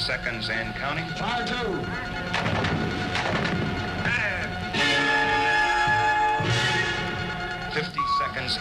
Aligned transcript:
seconds 0.00 0.48
and 0.48 0.74
counting. 0.76 1.04
Fire 1.10 1.46
two. 1.46 1.54
Fifty 7.74 8.00
seconds. 8.18 8.58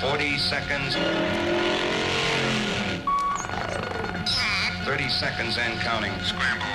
Forty 0.00 0.38
seconds. 0.38 0.94
Thirty 4.84 5.08
seconds 5.08 5.58
and 5.58 5.80
counting. 5.80 6.12
Scramble. 6.22 6.66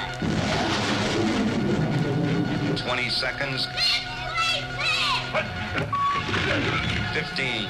Twenty 2.75 3.09
seconds. 3.09 3.67
Fifteen. 7.13 7.69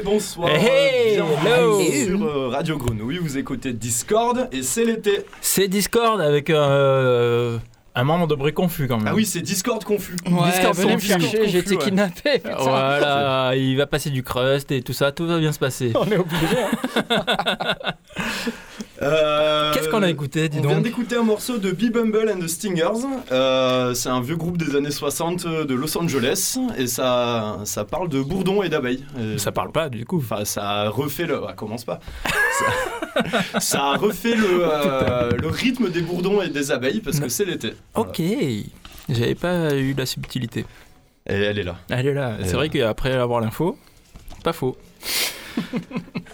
Et 0.00 0.02
bonsoir, 0.02 0.48
Hey, 0.48 1.16
bienvenue 1.16 1.48
hello. 1.52 1.80
sur 1.82 2.24
euh, 2.24 2.48
Radio 2.48 2.78
Grenouille, 2.78 3.18
vous 3.18 3.36
écoutez 3.36 3.74
Discord 3.74 4.48
et 4.50 4.62
c'est 4.62 4.84
l'été. 4.86 5.26
C'est 5.42 5.68
Discord 5.68 6.20
avec 6.22 6.48
euh, 6.48 7.58
un 7.94 8.04
membre 8.04 8.26
de 8.26 8.34
bruit 8.34 8.54
confus 8.54 8.88
quand 8.88 8.96
même. 8.96 9.08
Ah 9.08 9.14
oui, 9.14 9.26
c'est 9.26 9.42
Discord 9.42 9.84
confus. 9.84 10.16
Ouais, 10.24 10.50
Discord 10.52 10.74
venez 10.76 10.94
me 10.94 11.00
chercher, 11.00 11.48
j'ai 11.48 11.58
été 11.58 11.76
Ouais. 11.76 11.84
kidnappé. 11.84 12.38
putain. 12.42 12.56
Voilà, 12.60 13.52
il 13.56 13.76
va 13.76 13.86
passer 13.86 14.08
du 14.10 14.22
crust 14.22 14.70
et 14.72 14.80
tout 14.80 14.92
ça, 14.94 15.12
tout 15.12 15.26
va 15.26 15.38
bien 15.38 15.52
se 15.52 15.58
passer. 15.58 15.92
On 15.96 16.06
est 16.06 16.16
obligé. 16.16 16.56
Euh, 17.10 17.74
Qu'on 20.00 20.06
a 20.06 20.10
écouté, 20.10 20.48
dis 20.48 20.58
On 20.58 20.68
vient 20.68 20.80
d'écouter 20.80 21.16
un 21.16 21.22
morceau 21.22 21.58
de 21.58 21.70
Be 21.70 21.90
Bumble 21.92 22.30
and 22.34 22.40
the 22.40 22.48
Stingers. 22.48 23.06
Euh, 23.32 23.94
c'est 23.94 24.08
un 24.08 24.20
vieux 24.20 24.36
groupe 24.36 24.56
des 24.58 24.74
années 24.76 24.90
60 24.90 25.46
de 25.46 25.74
Los 25.74 25.96
Angeles 25.98 26.58
et 26.78 26.86
ça, 26.86 27.58
ça 27.64 27.84
parle 27.84 28.08
de 28.08 28.20
bourdons 28.20 28.62
et 28.62 28.68
d'abeilles. 28.68 29.04
Et- 29.20 29.38
Ça 29.38 29.52
parle 29.52 29.72
pas 29.72 29.88
du 29.88 30.04
coup. 30.04 30.18
Enfin, 30.18 30.44
ça 30.44 30.68
a 30.68 30.88
refait 30.88 31.26
le. 31.26 31.40
Ah, 31.48 31.52
commence 31.52 31.84
pas. 31.84 32.00
ça, 32.58 33.60
ça 33.60 33.82
a 33.92 33.96
refait 33.96 34.34
le, 34.36 34.60
euh, 34.62 35.30
le 35.40 35.48
rythme 35.48 35.90
des 35.90 36.00
bourdons 36.02 36.40
et 36.42 36.48
des 36.48 36.70
abeilles 36.70 37.00
parce 37.00 37.20
que 37.20 37.28
c'est 37.28 37.44
l'été. 37.44 37.72
Ok, 37.94 38.20
j'avais 39.08 39.34
pas 39.34 39.74
eu 39.74 39.94
la 39.94 40.06
subtilité. 40.06 40.64
Et 41.28 41.34
elle 41.34 41.58
est 41.58 41.62
là. 41.64 41.76
Elle 41.90 42.06
est 42.06 42.14
là. 42.14 42.36
C'est 42.42 42.50
est 42.50 42.52
vrai 42.54 42.68
qu'après 42.68 43.12
avoir 43.12 43.40
l'info, 43.40 43.76
pas 44.42 44.52
faux. 44.52 44.76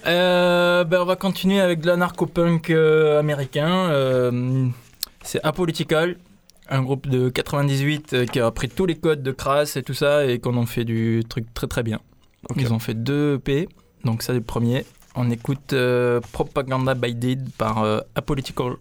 Euh, 0.07 0.85
ben, 0.85 1.01
on 1.01 1.05
va 1.05 1.17
continuer 1.17 1.59
avec 1.59 1.81
de 1.81 1.89
l'anarcho-punk 1.89 2.71
euh, 2.71 3.19
américain. 3.19 3.91
Euh, 3.91 4.69
c'est 5.23 5.43
Apolitical, 5.43 6.17
un 6.69 6.83
groupe 6.83 7.09
de 7.09 7.29
98 7.29 8.13
euh, 8.13 8.27
qui 8.27 8.39
a 8.39 8.49
pris 8.53 8.69
tous 8.69 8.87
les 8.87 8.95
codes 8.95 9.25
de 9.25 9.33
Crass 9.33 9.77
et 9.77 9.83
tout 9.83 9.95
ça 9.95 10.25
et 10.25 10.39
qu'on 10.39 10.57
en 10.57 10.67
fait 10.67 10.85
du 10.85 11.25
truc 11.29 11.53
très 11.55 11.67
très 11.67 11.83
bien. 11.83 11.99
Ils 12.55 12.73
ont 12.73 12.79
fait 12.79 12.95
deux 12.95 13.35
EP, 13.35 13.69
donc 14.05 14.23
ça 14.23 14.29
c'est 14.29 14.39
le 14.39 14.45
premier. 14.45 14.85
On 15.17 15.29
écoute 15.29 15.75
Propaganda 16.31 16.95
by 16.95 17.13
Deed 17.13 17.51
par 17.59 17.85
Apolitical. 18.15 18.75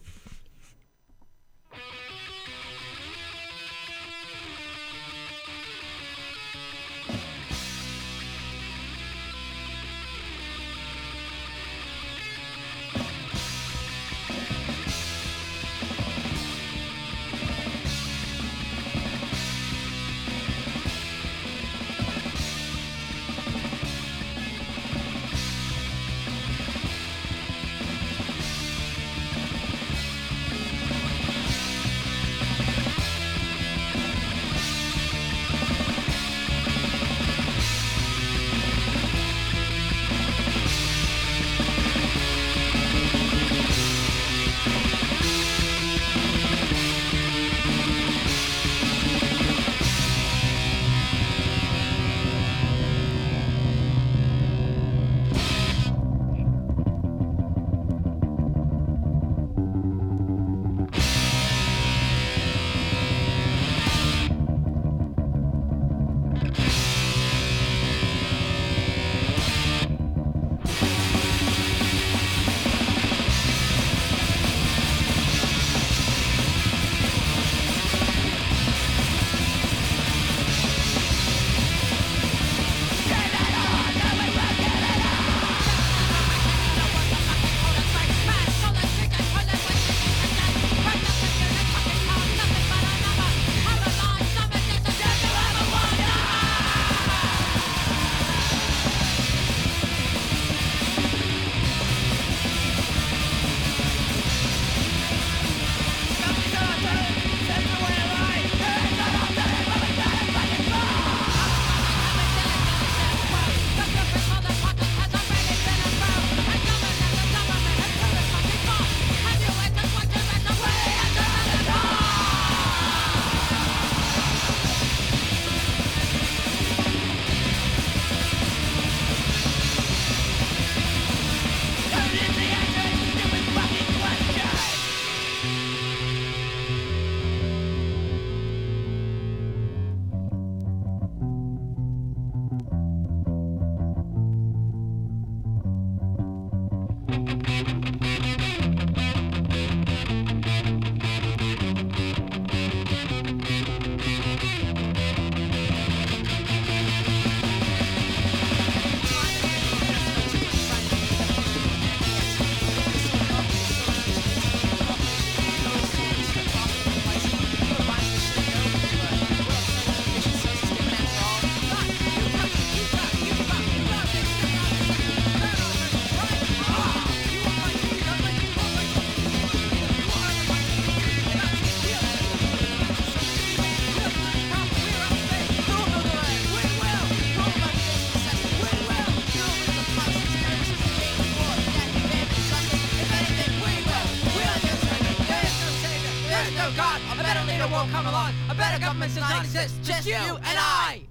Better 196.74 197.68
won't 197.72 197.92
come 197.92 198.08
along. 198.08 198.32
A 198.50 198.56
better 198.56 198.80
government 198.80 199.14
does 199.14 199.22
not 199.22 199.44
exist. 199.44 199.76
Just 199.84 200.08
you 200.08 200.36
and 200.36 200.58
I. 200.58 201.02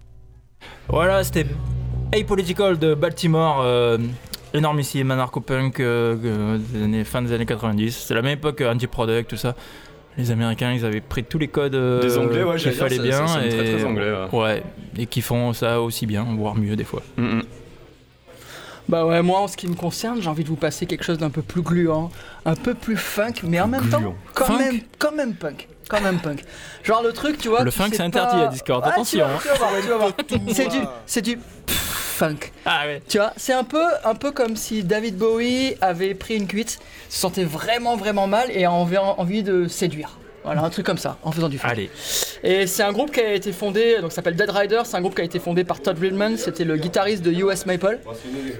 Voilà, 0.88 1.24
c'était 1.24 1.46
Apolitical 2.12 2.78
de 2.78 2.94
Baltimore. 2.94 3.60
Euh, 3.62 3.98
énormissime, 4.52 5.10
anarcho-punk 5.10 5.80
euh, 5.80 6.16
euh, 6.24 6.58
des 6.58 6.82
années, 6.84 7.04
fin 7.04 7.22
des 7.22 7.32
années 7.32 7.46
90. 7.46 8.04
C'est 8.06 8.14
la 8.14 8.22
même 8.22 8.34
époque, 8.34 8.60
anti-product, 8.62 9.30
tout 9.30 9.36
ça. 9.36 9.54
Les 10.16 10.30
Américains, 10.30 10.72
ils 10.72 10.84
avaient 10.84 11.00
pris 11.00 11.24
tous 11.24 11.38
les 11.38 11.48
codes 11.48 11.74
euh, 11.74 12.00
Des 12.00 12.16
Anglais, 12.18 12.44
ouais, 12.44 12.56
qu'il 12.56 12.70
dire, 12.70 12.78
fallait 12.78 12.96
ça- 12.98 13.02
bien. 13.02 13.26
ça 13.26 13.44
et, 13.44 13.48
très, 13.48 13.64
très 13.74 13.84
anglais, 13.84 14.12
ouais. 14.32 14.38
ouais, 14.38 14.62
et 14.96 15.06
qui 15.06 15.22
font 15.22 15.52
ça 15.52 15.80
aussi 15.80 16.06
bien, 16.06 16.24
voire 16.38 16.54
mieux 16.54 16.76
des 16.76 16.84
fois. 16.84 17.02
Mm, 17.16 17.22
mm. 17.38 17.42
Bah 18.88 19.06
ouais, 19.06 19.22
moi 19.22 19.40
en 19.40 19.48
ce 19.48 19.56
qui 19.56 19.66
me 19.66 19.74
concerne, 19.74 20.20
j'ai 20.20 20.28
envie 20.28 20.44
de 20.44 20.48
vous 20.48 20.56
passer 20.56 20.84
quelque 20.86 21.04
chose 21.04 21.18
d'un 21.18 21.30
peu 21.30 21.40
plus 21.42 21.62
gluant, 21.62 22.10
un 22.44 22.54
peu 22.54 22.74
plus 22.74 22.96
funk, 22.96 23.32
mais 23.42 23.60
en 23.60 23.66
même 23.68 23.88
temps, 23.88 24.14
quand 24.34 24.44
Funk 24.46 24.58
même, 24.58 24.80
quand 24.98 25.12
même 25.12 25.34
punk. 25.34 25.68
Quand 25.88 26.00
même 26.00 26.18
punk. 26.18 26.42
Genre 26.82 27.02
le 27.02 27.12
truc, 27.12 27.38
tu 27.38 27.48
vois. 27.48 27.62
Le 27.62 27.70
tu 27.70 27.76
funk, 27.78 27.88
c'est 27.92 28.00
interdit 28.00 28.36
pas- 28.36 28.44
à 28.44 28.48
Discord, 28.48 28.82
Ouais, 28.84 28.88
tu 28.90 28.94
attention, 28.94 29.24
hein. 29.26 29.38
tu 29.40 29.48
vas 29.48 29.54
voir, 29.54 29.70
tu 29.82 29.88
vas 29.88 29.96
voir. 29.96 30.12
C'est 30.54 30.68
du, 30.68 30.78
c'est 31.06 31.22
du 31.22 31.38
funk. 31.66 32.36
Ah 32.64 32.82
ouais. 32.86 33.02
Tu 33.08 33.18
vois, 33.18 33.32
c'est 33.36 33.52
un 33.52 33.64
peu, 33.64 33.82
un 34.04 34.14
peu 34.14 34.30
comme 34.32 34.56
si 34.56 34.82
David 34.84 35.16
Bowie 35.16 35.74
avait 35.80 36.14
pris 36.14 36.36
une 36.36 36.46
cuite, 36.46 36.78
se 37.08 37.18
sentait 37.18 37.44
vraiment, 37.44 37.96
vraiment 37.96 38.26
mal 38.26 38.50
et 38.50 38.64
avait 38.64 38.98
envie 38.98 39.42
de 39.42 39.66
séduire. 39.66 40.18
Voilà, 40.44 40.62
un 40.62 40.70
truc 40.70 40.84
comme 40.84 40.98
ça, 40.98 41.16
en 41.22 41.32
faisant 41.32 41.48
du 41.48 41.58
funk. 41.58 41.68
Allez. 41.70 41.90
Et 42.42 42.66
c'est 42.66 42.82
un 42.82 42.92
groupe 42.92 43.10
qui 43.10 43.20
a 43.20 43.32
été 43.32 43.50
fondé, 43.52 44.00
donc 44.00 44.12
ça 44.12 44.16
s'appelle 44.16 44.36
Dead 44.36 44.50
Rider, 44.50 44.82
c'est 44.84 44.96
un 44.96 45.00
groupe 45.00 45.14
qui 45.14 45.22
a 45.22 45.24
été 45.24 45.38
fondé 45.38 45.64
par 45.64 45.80
Todd 45.80 45.98
Rillman, 45.98 46.36
c'était 46.36 46.64
le 46.64 46.76
guitariste 46.76 47.22
de 47.22 47.32
US 47.32 47.64
Maple. 47.64 47.98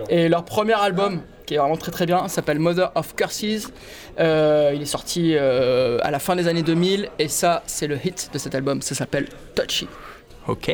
Et 0.08 0.30
leur 0.30 0.46
premier 0.46 0.72
album, 0.72 1.20
qui 1.44 1.54
est 1.54 1.58
vraiment 1.58 1.76
très 1.76 1.92
très 1.92 2.06
bien, 2.06 2.26
s'appelle 2.28 2.58
Mother 2.58 2.90
of 2.94 3.14
Curses. 3.14 3.70
Euh, 4.18 4.72
il 4.74 4.80
est 4.80 4.86
sorti 4.86 5.34
euh, 5.34 5.98
à 6.02 6.10
la 6.10 6.18
fin 6.18 6.36
des 6.36 6.48
années 6.48 6.62
2000 6.62 7.10
et 7.18 7.28
ça, 7.28 7.62
c'est 7.66 7.86
le 7.86 7.98
hit 8.02 8.30
de 8.32 8.38
cet 8.38 8.54
album, 8.54 8.80
ça 8.80 8.94
s'appelle 8.94 9.28
Touchy. 9.54 9.86
Ok. 10.48 10.70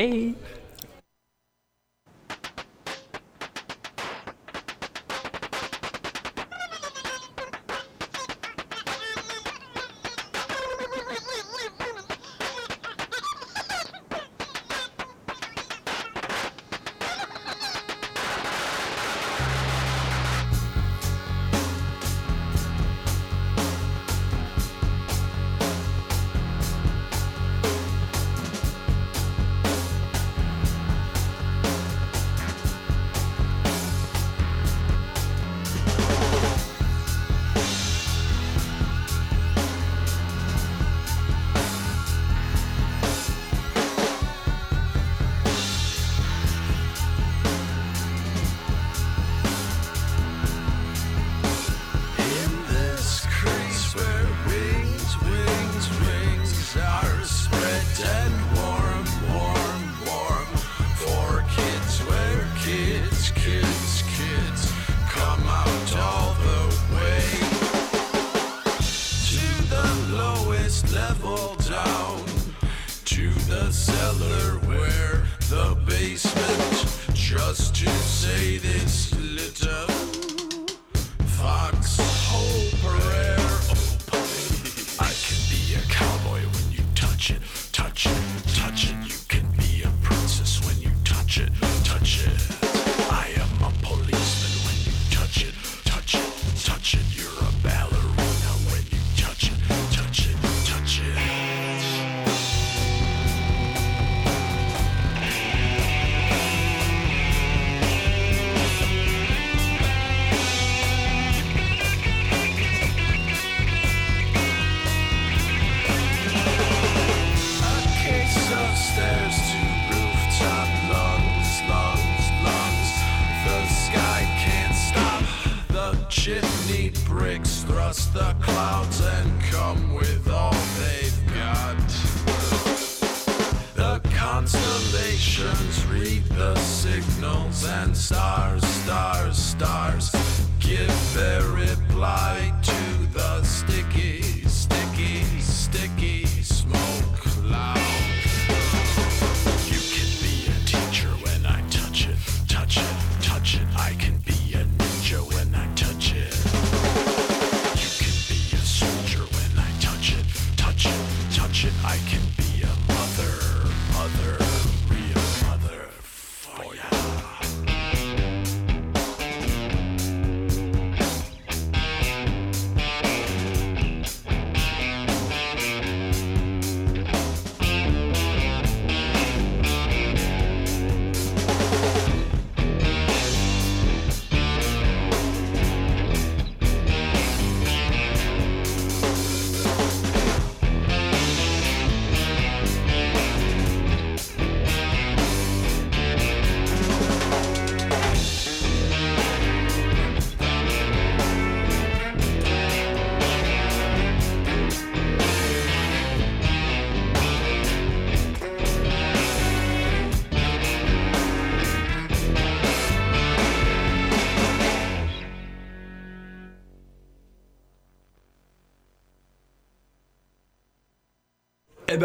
I 161.84 161.98
can 162.08 162.22
be 162.36 162.62
a 162.62 162.92
mother, 162.92 163.68
mother, 163.92 164.50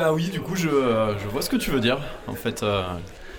Ben 0.06 0.14
oui, 0.14 0.30
du 0.30 0.40
coup, 0.40 0.56
je, 0.56 0.70
euh, 0.70 1.18
je 1.18 1.28
vois 1.28 1.42
ce 1.42 1.50
que 1.50 1.56
tu 1.56 1.72
veux 1.72 1.80
dire. 1.80 1.98
En 2.28 2.36
fait, 2.36 2.62
euh, 2.62 2.84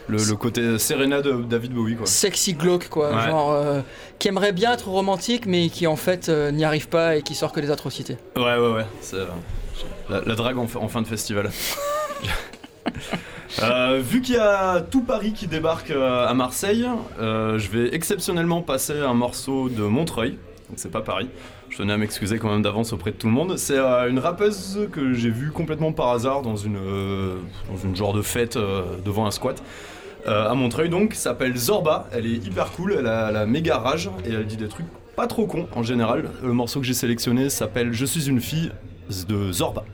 le, 0.08 0.16
le 0.18 0.34
côté 0.36 0.78
Serena 0.78 1.22
de 1.22 1.30
David 1.32 1.72
Bowie, 1.72 1.94
quoi. 1.96 2.06
Sexy 2.06 2.54
glauque, 2.54 2.88
quoi. 2.88 3.14
Ouais. 3.14 3.22
Genre, 3.26 3.52
euh, 3.52 3.80
qui 4.18 4.26
aimerait 4.28 4.52
bien 4.52 4.72
être 4.72 4.88
romantique, 4.88 5.46
mais 5.46 5.68
qui 5.68 5.86
en 5.86 5.94
fait 5.96 6.28
euh, 6.28 6.50
n'y 6.50 6.64
arrive 6.64 6.88
pas 6.88 7.14
et 7.16 7.22
qui 7.22 7.34
sort 7.36 7.52
que 7.52 7.60
des 7.60 7.70
atrocités. 7.70 8.16
Ouais, 8.36 8.56
ouais, 8.56 8.72
ouais. 8.72 8.86
c'est, 9.00 9.18
La, 10.10 10.20
la 10.26 10.34
drague 10.34 10.58
en, 10.58 10.66
fin- 10.66 10.80
en 10.80 10.88
fin 10.88 11.02
de 11.02 11.06
festival. 11.06 11.50
Euh, 13.62 14.00
vu 14.02 14.20
qu'il 14.22 14.34
y 14.34 14.38
a 14.38 14.80
tout 14.80 15.02
Paris 15.02 15.32
qui 15.32 15.46
débarque 15.46 15.90
euh, 15.90 16.26
à 16.26 16.34
Marseille, 16.34 16.86
euh, 17.20 17.58
je 17.58 17.70
vais 17.70 17.94
exceptionnellement 17.94 18.60
passer 18.60 18.98
un 19.00 19.14
morceau 19.14 19.68
de 19.68 19.82
Montreuil. 19.82 20.32
Donc 20.68 20.76
c'est 20.76 20.90
pas 20.90 21.00
Paris. 21.00 21.28
Je 21.70 21.78
tenais 21.78 21.92
à 21.92 21.98
m'excuser 21.98 22.38
quand 22.38 22.50
même 22.50 22.62
d'avance 22.62 22.92
auprès 22.92 23.10
de 23.10 23.16
tout 23.16 23.26
le 23.26 23.32
monde. 23.32 23.56
C'est 23.56 23.78
euh, 23.78 24.08
une 24.08 24.18
rappeuse 24.18 24.88
que 24.92 25.12
j'ai 25.12 25.30
vue 25.30 25.50
complètement 25.50 25.92
par 25.92 26.08
hasard 26.08 26.42
dans 26.42 26.56
une, 26.56 26.76
euh, 26.76 27.36
genre 27.94 28.12
de 28.12 28.22
fête 28.22 28.56
euh, 28.56 28.82
devant 29.04 29.26
un 29.26 29.30
squat. 29.30 29.62
À 30.26 30.54
Montreuil 30.54 30.88
donc, 30.88 31.14
s'appelle 31.14 31.56
Zorba. 31.56 32.08
Elle 32.12 32.26
est 32.26 32.44
hyper 32.44 32.72
cool, 32.72 32.96
elle 32.98 33.06
a 33.06 33.30
la 33.30 33.46
méga 33.46 33.78
rage 33.78 34.10
et 34.24 34.32
elle 34.32 34.44
dit 34.44 34.56
des 34.56 34.66
trucs 34.66 34.86
pas 35.14 35.28
trop 35.28 35.46
cons 35.46 35.68
en 35.72 35.84
général. 35.84 36.30
Le 36.42 36.52
morceau 36.52 36.80
que 36.80 36.86
j'ai 36.86 36.94
sélectionné 36.94 37.48
s'appelle 37.48 37.92
Je 37.92 38.04
suis 38.04 38.28
une 38.28 38.40
fille 38.40 38.72
de 39.28 39.52
Zorba. 39.52 39.84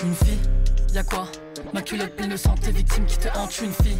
Je 0.00 0.06
suis 0.06 0.08
une 0.08 0.26
fille, 0.26 0.38
y'a 0.94 1.02
quoi 1.02 1.28
Ma 1.74 1.82
culotte 1.82 2.16
pleine 2.16 2.30
de 2.30 2.36
sang, 2.38 2.54
tes 2.54 2.72
victimes 2.72 3.04
qui 3.04 3.18
te 3.18 3.28
hantent, 3.36 3.54
je 3.54 3.64
une 3.64 3.72
fille. 3.72 3.98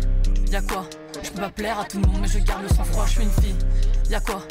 Y'a 0.50 0.62
quoi 0.62 0.88
Je 1.22 1.28
peux 1.28 1.42
pas 1.42 1.50
plaire 1.50 1.78
à 1.78 1.84
tout 1.84 2.00
le 2.00 2.06
monde, 2.06 2.20
mais 2.22 2.28
je 2.28 2.38
garde 2.38 2.62
le 2.62 2.68
sang-froid, 2.68 3.04
je 3.04 3.10
suis 3.10 3.22
une 3.22 3.30
fille. 3.30 3.56
Y'a 4.08 4.20
quoi 4.20 4.42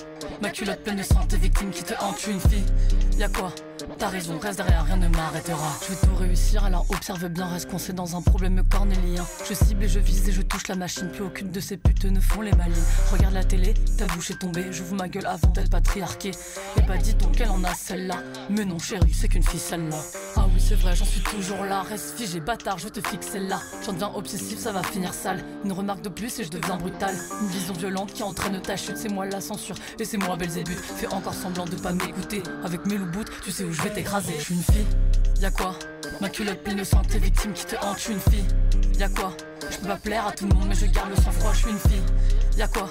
Ma 0.43 0.51
culotte 0.51 0.83
pleine 0.83 0.97
de 0.97 1.03
sang, 1.03 1.25
tes 1.27 1.37
victimes 1.37 1.71
qui 1.71 1.83
te 1.83 1.95
hantent, 2.03 2.17
je 2.17 2.21
suis 2.21 2.31
une 2.33 2.39
fille. 2.39 2.65
Y'a 3.17 3.29
quoi 3.29 3.51
T'as 3.97 4.09
raison, 4.09 4.37
reste 4.37 4.57
derrière, 4.57 4.85
rien 4.85 4.97
ne 4.97 5.07
m'arrêtera. 5.07 5.75
Je 5.81 5.93
vais 5.95 6.07
tout 6.07 6.15
réussir, 6.19 6.65
alors 6.65 6.85
observe 6.91 7.27
bien, 7.29 7.47
reste 7.47 7.67
coincé 7.67 7.93
dans 7.93 8.15
un 8.15 8.21
problème 8.21 8.61
cornélien. 8.69 9.25
Je 9.47 9.55
cible 9.55 9.85
et 9.85 9.89
je 9.89 9.99
vise 9.99 10.29
et 10.29 10.31
je 10.31 10.43
touche 10.43 10.67
la 10.67 10.75
machine, 10.75 11.09
plus 11.09 11.23
aucune 11.23 11.49
de 11.49 11.59
ces 11.59 11.77
putes 11.77 12.05
ne 12.05 12.19
font 12.19 12.41
les 12.41 12.53
malines. 12.53 12.75
Regarde 13.11 13.33
la 13.33 13.43
télé, 13.43 13.73
ta 13.97 14.05
bouche 14.05 14.29
est 14.29 14.39
tombée, 14.39 14.67
j'ouvre 14.69 14.93
ma 14.93 15.09
gueule 15.09 15.25
avant 15.25 15.49
d'être 15.49 15.71
patriarquée. 15.71 16.31
Et 16.77 16.81
pas 16.83 16.97
dit 16.97 17.15
donc 17.15 17.37
qu'elle 17.37 17.49
en 17.49 17.63
a 17.63 17.73
celle-là. 17.73 18.17
Mais 18.51 18.65
non, 18.65 18.77
chérie, 18.77 19.13
c'est 19.13 19.29
qu'une 19.29 19.41
fille 19.41 19.59
celle-là. 19.59 19.97
Ah 20.35 20.45
oui, 20.53 20.59
c'est 20.59 20.75
vrai, 20.75 20.95
j'en 20.95 21.05
suis 21.05 21.21
toujours 21.21 21.63
là. 21.65 21.81
Reste 21.81 22.17
figé, 22.17 22.39
bâtard, 22.39 22.77
je 22.77 22.87
te 22.87 23.05
fixe 23.07 23.27
celle-là. 23.27 23.59
J'en 23.85 23.93
deviens 23.93 24.11
obsessif, 24.15 24.59
ça 24.59 24.71
va 24.71 24.83
finir 24.83 25.13
sale. 25.13 25.43
Une 25.65 25.71
remarque 25.71 26.01
de 26.01 26.09
plus 26.09 26.39
et 26.39 26.43
je 26.43 26.49
deviens 26.49 26.77
brutal. 26.77 27.15
Une 27.41 27.47
vision 27.47 27.73
violente 27.73 28.13
qui 28.13 28.23
entraîne 28.23 28.61
ta 28.61 28.77
chute, 28.77 28.97
c'est 28.97 29.09
moi 29.09 29.25
la 29.25 29.41
censure. 29.41 29.75
Et 29.99 30.05
c'est 30.05 30.17
moi 30.17 30.35
Belzébuth. 30.35 30.79
Fais 30.79 31.07
encore 31.07 31.33
semblant 31.33 31.65
de 31.65 31.75
pas 31.75 31.91
m'écouter. 31.91 32.43
Avec 32.63 32.85
mes 32.85 32.97
loups 32.97 33.09
tu 33.43 33.51
sais 33.51 33.63
où 33.63 33.73
je 33.73 33.81
vais 33.81 33.89
t'écraser. 33.89 34.33
Je 34.37 34.43
suis 34.43 34.55
une 34.55 34.63
fille, 34.63 34.85
y'a 35.41 35.51
quoi? 35.51 35.75
Ma 36.21 36.29
culotte 36.29 36.63
pleine 36.63 36.77
de 36.77 36.83
sang, 36.83 37.01
tes 37.01 37.19
victimes 37.19 37.53
qui 37.53 37.65
te 37.65 37.75
hantent, 37.77 38.07
une 38.07 38.19
fille. 38.19 38.45
Y'a 38.97 39.09
quoi? 39.09 39.33
Je 39.69 39.77
peux 39.77 39.87
pas 39.87 39.97
plaire 39.97 40.27
à 40.27 40.31
tout 40.31 40.47
le 40.47 40.53
monde, 40.53 40.67
mais 40.67 40.75
je 40.75 40.85
garde 40.85 41.09
le 41.09 41.15
sang-froid, 41.15 41.53
je 41.53 41.59
suis 41.59 41.69
une 41.69 41.79
fille. 41.79 42.01
Y'a 42.57 42.67
quoi? 42.67 42.89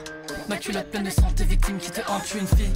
Ma 0.48 0.56
culotte 0.56 0.90
pleine 0.90 1.04
de 1.04 1.10
sang, 1.10 1.30
tes 1.34 1.44
victimes 1.44 1.78
qui 1.78 1.90
te 1.90 2.00
hantent, 2.10 2.34
une 2.34 2.46
fille. 2.46 2.72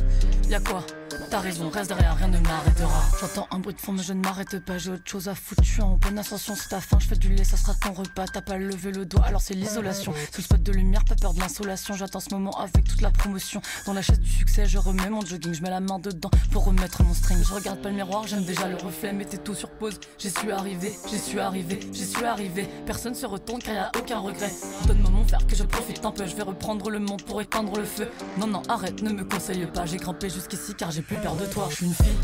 Y'a 0.49 0.61
quoi? 0.61 0.85
T'as 1.33 1.41
raison, 1.41 1.71
reste 1.71 1.89
derrière, 1.89 2.15
rien 2.15 2.29
ne 2.29 2.39
m'arrêtera. 2.41 3.03
J'entends 3.19 3.49
un 3.53 3.59
bruit 3.59 3.73
de 3.73 3.81
fond, 3.81 3.93
mais 3.93 4.03
je 4.03 4.12
ne 4.12 4.21
m'arrête 4.21 4.62
pas. 4.67 4.77
J'ai 4.77 4.91
autre 4.91 5.03
chose 5.07 5.29
à 5.29 5.35
foutre. 5.35 5.65
Je 5.65 5.71
suis 5.71 5.81
en 5.81 5.97
bonne 5.97 6.19
ascension, 6.19 6.55
c'est 6.55 6.69
ta 6.69 6.79
fin. 6.79 6.99
Je 6.99 7.07
fais 7.07 7.17
du 7.17 7.31
lait, 7.31 7.43
ça 7.43 7.57
sera 7.57 7.73
ton 7.73 7.95
repas. 7.95 8.27
T'as 8.31 8.43
pas 8.43 8.59
levé 8.59 8.93
le 8.93 9.07
doigt, 9.07 9.25
alors 9.25 9.41
c'est 9.41 9.55
l'isolation. 9.55 10.12
Sous 10.12 10.43
le 10.43 10.43
spot 10.43 10.62
de 10.62 10.73
lumière, 10.73 11.03
pas 11.07 11.15
peur 11.15 11.33
de 11.33 11.41
l'insolation. 11.41 11.95
J'attends 11.95 12.21
ce 12.21 12.29
moment 12.35 12.51
avec 12.61 12.85
toute 12.87 13.01
la 13.01 13.11
promotion. 13.11 13.62
Dans 13.87 13.95
la 13.95 14.03
chaise 14.03 14.21
du 14.21 14.29
succès, 14.29 14.67
je 14.67 14.77
remets 14.77 15.09
mon 15.09 15.25
jogging. 15.25 15.55
Je 15.55 15.62
mets 15.62 15.71
la 15.71 15.81
main 15.81 15.99
dedans 15.99 16.31
pour 16.51 16.67
remettre 16.67 17.03
mon 17.03 17.15
string. 17.15 17.43
Je 17.43 17.55
regarde 17.55 17.81
pas 17.81 17.89
le 17.89 17.95
miroir, 17.95 18.27
j'aime 18.27 18.45
déjà 18.45 18.69
le 18.69 18.77
reflet. 18.77 19.15
Mettez 19.15 19.39
tout 19.39 19.55
sur 19.55 19.71
pause. 19.71 19.99
J'y 20.19 20.29
suis 20.29 20.53
arrivé, 20.53 20.93
j'y 21.09 21.19
suis 21.19 21.41
arrivé, 21.41 21.81
j'y 21.95 22.05
suis 22.05 22.27
arrivé. 22.27 22.69
Personne 22.85 23.15
se 23.15 23.25
retourne 23.25 23.62
car 23.62 23.75
y 23.75 23.79
a 23.79 23.91
aucun 23.99 24.19
regret. 24.19 24.53
Donne-moi 24.87 25.11
mon 25.11 25.23
verre 25.23 25.47
que 25.47 25.57
je 25.57 25.65
profite 25.65 26.05
un 26.05 26.11
peu. 26.11 26.27
Je 26.27 26.37
vais 26.37 26.43
reprendre 26.43 26.91
le 26.91 26.99
monde 26.99 27.23
pour 27.23 27.41
éteindre 27.41 27.79
le 27.79 27.87
feu. 27.87 28.11
Non, 28.37 28.47
non, 28.47 28.62
arrête, 28.69 29.01
ne 29.01 29.12
me 29.15 29.25
conseille 29.25 29.65
pas. 29.65 29.87
J'ai 29.87 29.97
grimpé 29.97 30.29
jusqu'ici 30.29 30.75
car 30.75 30.91
j'ai 30.91 31.01
plus 31.01 31.22
peur 31.23 31.37
de 31.37 31.47
toi. 31.47 31.69
Je 31.71 31.76
suis 31.76 31.87
une 31.87 31.95
fille, 31.95 32.19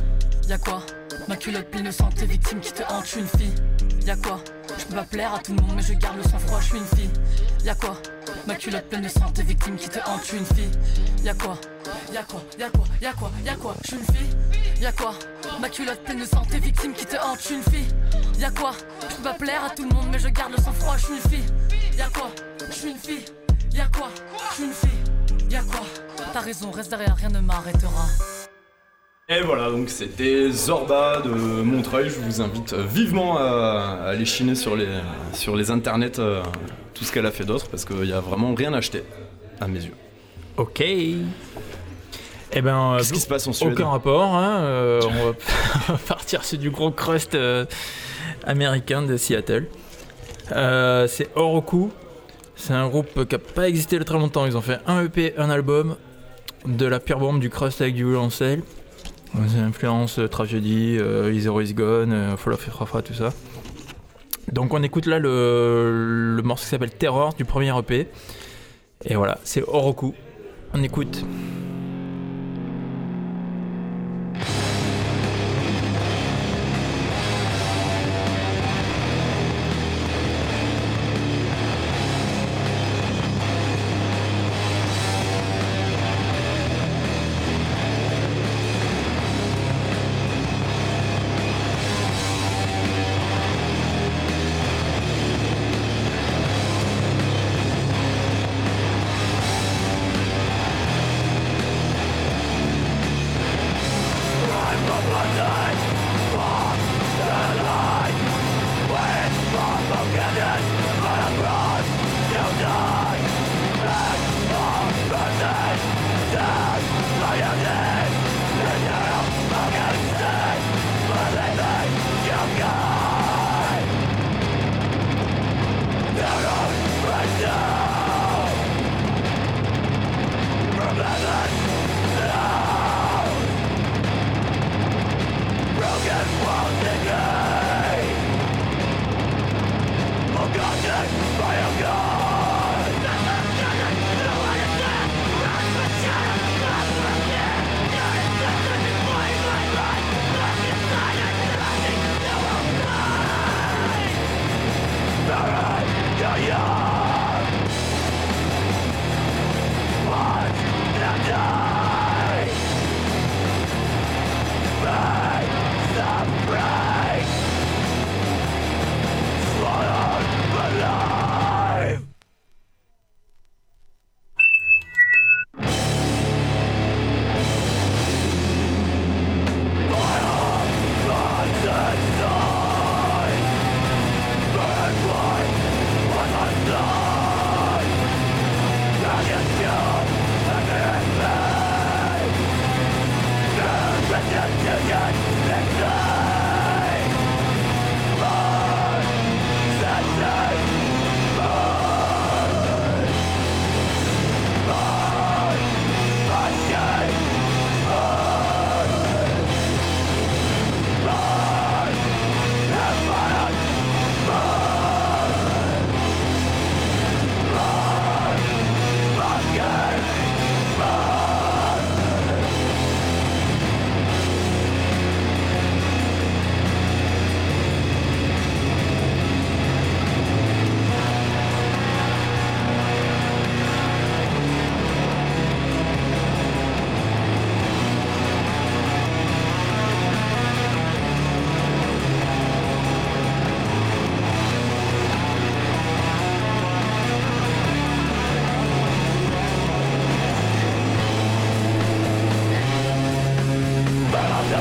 y'a 0.48 0.58
quoi 0.58 0.82
Ma 1.28 1.36
culotte 1.36 1.70
de 1.70 1.90
sang, 1.90 2.08
tes 2.14 2.26
victimes 2.26 2.60
qui 2.60 2.72
te 2.72 2.82
hantent, 2.82 3.04
je 3.04 3.10
suis 3.10 3.20
une 3.20 3.26
fille. 3.26 3.54
Y'a 4.06 4.16
quoi 4.16 4.40
Je 4.78 4.84
peux 4.84 4.94
pas 4.94 5.04
plaire 5.04 5.34
à 5.34 5.38
tout 5.38 5.54
le 5.54 5.62
monde, 5.62 5.72
mais 5.76 5.82
je 5.82 5.92
garde 5.94 6.16
le 6.16 6.22
sang-froid, 6.22 6.60
je 6.60 6.66
suis 6.66 6.78
une 6.78 6.98
fille. 6.98 7.10
Y'a 7.64 7.74
quoi 7.74 7.96
Ma 8.46 8.54
culotte 8.54 8.88
pleine 8.88 9.02
de 9.02 9.08
sang, 9.08 9.30
tes 9.32 9.42
victimes 9.42 9.76
qui 9.76 9.88
te 9.88 9.98
hantent, 9.98 10.22
je 10.22 10.28
suis 10.28 10.38
une 10.38 10.46
fille. 10.46 10.70
Y'a 11.24 11.34
quoi 11.34 11.58
Y'a 12.12 12.22
quoi 12.22 12.42
Y'a 12.58 12.70
quoi 12.70 12.84
Y'a 13.00 13.12
quoi 13.12 13.30
Y'a 13.44 13.54
quoi 13.56 13.74
Je 13.82 13.88
suis 13.88 13.96
une 13.96 14.14
fille. 14.14 14.82
Y'a 14.82 14.92
quoi 14.92 15.14
Ma 15.60 15.68
culotte 15.68 16.02
pleine 16.04 16.20
de 16.20 16.24
sang, 16.24 16.42
tes 16.50 16.58
victimes 16.58 16.92
qui 16.92 17.06
te 17.06 17.16
hantent, 17.16 17.50
une 17.50 17.62
fille. 17.62 17.88
Y'a 18.38 18.50
quoi 18.50 18.72
Je 19.08 19.16
peux 19.16 19.22
pas 19.22 19.34
plaire 19.34 19.64
à 19.64 19.70
tout 19.70 19.88
le 19.88 19.94
monde, 19.94 20.08
mais 20.10 20.18
je 20.18 20.28
garde 20.28 20.52
le 20.52 20.62
sang-froid, 20.62 20.96
je 20.96 21.04
suis 21.04 21.14
une 21.14 21.30
fille. 21.30 21.52
Y'a 21.96 22.08
quoi 22.08 22.30
Je 22.66 22.72
suis 22.74 22.90
une 22.90 22.98
fille. 22.98 23.24
Y'a 23.72 23.88
quoi 23.88 24.08
Je 24.50 24.54
suis 24.54 24.64
une 24.64 24.72
fille. 24.72 25.50
Y'a 25.50 25.62
quoi 25.62 25.86
T'as 26.32 26.40
raison, 26.40 26.70
reste 26.70 26.90
derrière, 26.90 27.16
rien 27.16 27.28
ne 27.28 27.40
m'arrêtera. 27.40 28.06
Et 29.30 29.42
voilà, 29.42 29.70
donc 29.70 29.90
c'était 29.90 30.50
Zorba 30.50 31.20
de 31.20 31.28
Montreuil. 31.28 32.08
Je 32.08 32.18
vous 32.18 32.40
invite 32.40 32.72
vivement 32.72 33.36
à, 33.36 33.98
aller 34.06 34.24
chiner 34.24 34.54
sur 34.54 34.74
les, 34.74 34.88
sur 35.34 35.54
les 35.54 35.70
internets 35.70 36.18
euh, 36.18 36.42
tout 36.94 37.04
ce 37.04 37.12
qu'elle 37.12 37.26
a 37.26 37.30
fait 37.30 37.44
d'autre 37.44 37.68
parce 37.68 37.84
qu'il 37.84 37.98
n'y 37.98 38.12
a 38.14 38.20
vraiment 38.20 38.54
rien 38.54 38.72
à 38.72 38.78
acheter, 38.78 39.02
à 39.60 39.68
mes 39.68 39.84
yeux. 39.84 39.92
Ok. 40.56 40.80
Eh 40.80 42.62
ben, 42.62 42.94
euh, 42.94 42.96
Qu'est-ce 42.96 43.12
qui 43.12 43.20
se 43.20 43.28
passe 43.28 43.46
en 43.46 43.52
Suède? 43.52 43.74
aucun 43.74 43.88
rapport. 43.88 44.34
hein, 44.34 44.60
euh, 44.60 45.02
on 45.88 45.92
va 45.92 45.98
partir 46.08 46.42
sur 46.42 46.56
du 46.58 46.70
gros 46.70 46.90
crust 46.90 47.34
euh, 47.34 47.66
américain 48.46 49.02
de 49.02 49.18
Seattle. 49.18 49.66
C'est 50.48 51.28
Oroku. 51.34 51.90
C'est 52.56 52.72
un 52.72 52.88
groupe 52.88 53.12
qui 53.28 53.34
n'a 53.34 53.38
pas 53.38 53.68
existé 53.68 53.96
depuis 53.96 54.06
très 54.06 54.18
longtemps. 54.18 54.46
Ils 54.46 54.56
ont 54.56 54.62
fait 54.62 54.80
un 54.86 55.04
EP, 55.04 55.34
un 55.36 55.50
album, 55.50 55.96
de 56.64 56.86
la 56.86 56.98
pure 56.98 57.18
bombe, 57.18 57.40
du 57.40 57.50
crust 57.50 57.82
avec 57.82 57.94
du 57.94 58.04
violoncelle. 58.04 58.62
C'est 59.48 59.58
influence 59.58 60.18
euh, 60.18 60.28
tragédie, 60.28 60.96
euh, 60.98 61.32
Is 61.32 61.74
Gone, 61.74 62.12
euh, 62.12 62.36
Fall 62.36 62.54
of 62.54 62.66
Efrafa, 62.66 63.02
tout 63.02 63.14
ça. 63.14 63.32
Donc 64.52 64.72
on 64.72 64.82
écoute 64.82 65.06
là 65.06 65.18
le, 65.18 66.34
le 66.36 66.42
morceau 66.42 66.64
qui 66.64 66.70
s'appelle 66.70 66.90
Terror 66.90 67.34
du 67.34 67.44
premier 67.44 67.76
EP. 67.78 68.08
Et 69.04 69.14
voilà, 69.14 69.38
c'est 69.44 69.62
Oroku. 69.62 70.14
On 70.74 70.82
écoute. 70.82 71.24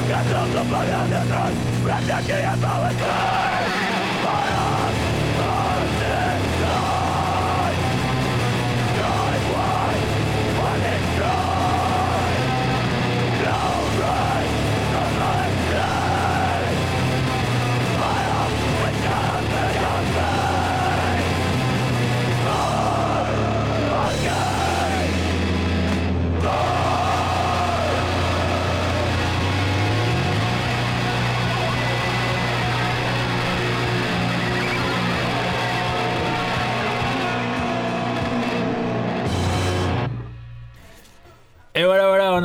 Готов 0.08 0.48
за 0.54 0.60
победу, 0.60 1.28
трон, 1.28 1.54
враг, 1.84 2.24
и 2.28 2.32
я 2.32 2.56
полотен! 2.62 3.47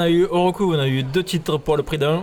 A 0.02 0.10
eu, 0.10 0.24
recours, 0.26 0.74
on 0.74 0.78
a 0.78 0.86
eu 0.88 1.02
deux 1.02 1.22
titres 1.24 1.56
pour 1.58 1.76
le 1.76 1.82
prix 1.82 1.98
d'un. 1.98 2.22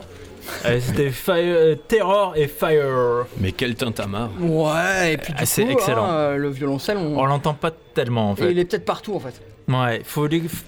Euh, 0.65 0.79
C'était 0.81 1.09
Fire, 1.11 1.35
euh, 1.37 1.75
Terror 1.87 2.33
et 2.35 2.47
Fire. 2.47 3.25
Mais 3.39 3.51
quel 3.51 3.75
tintamarre. 3.75 4.29
Ouais, 4.39 5.13
et 5.13 5.17
puis 5.17 5.33
du 5.33 5.45
c'est 5.45 5.65
coup, 5.65 5.71
excellent. 5.71 6.05
hein, 6.05 6.13
euh, 6.13 6.37
le 6.37 6.49
violoncelle, 6.49 6.97
on... 6.97 7.17
On 7.19 7.25
l'entend 7.25 7.53
pas 7.53 7.71
tellement 7.93 8.31
en 8.31 8.33
et 8.35 8.37
fait. 8.37 8.51
il 8.51 8.59
est 8.59 8.65
peut-être 8.65 8.85
partout 8.85 9.15
en 9.15 9.19
fait. 9.19 9.41
Ouais, 9.67 10.01
faut 10.03 10.27
f- 10.27 10.63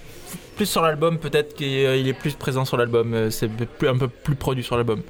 plus 0.55 0.65
sur 0.67 0.81
l'album, 0.83 1.17
peut-être 1.17 1.55
qu'il 1.55 1.67
il 1.67 2.07
est 2.07 2.13
plus 2.13 2.33
présent 2.35 2.65
sur 2.65 2.77
l'album. 2.77 3.13
euh, 3.13 3.29
C'est 3.31 3.47
plus- 3.49 3.87
un 3.87 3.97
peu 3.97 4.07
plus 4.07 4.35
produit 4.35 4.63
sur 4.63 4.75
l'album. 4.77 5.01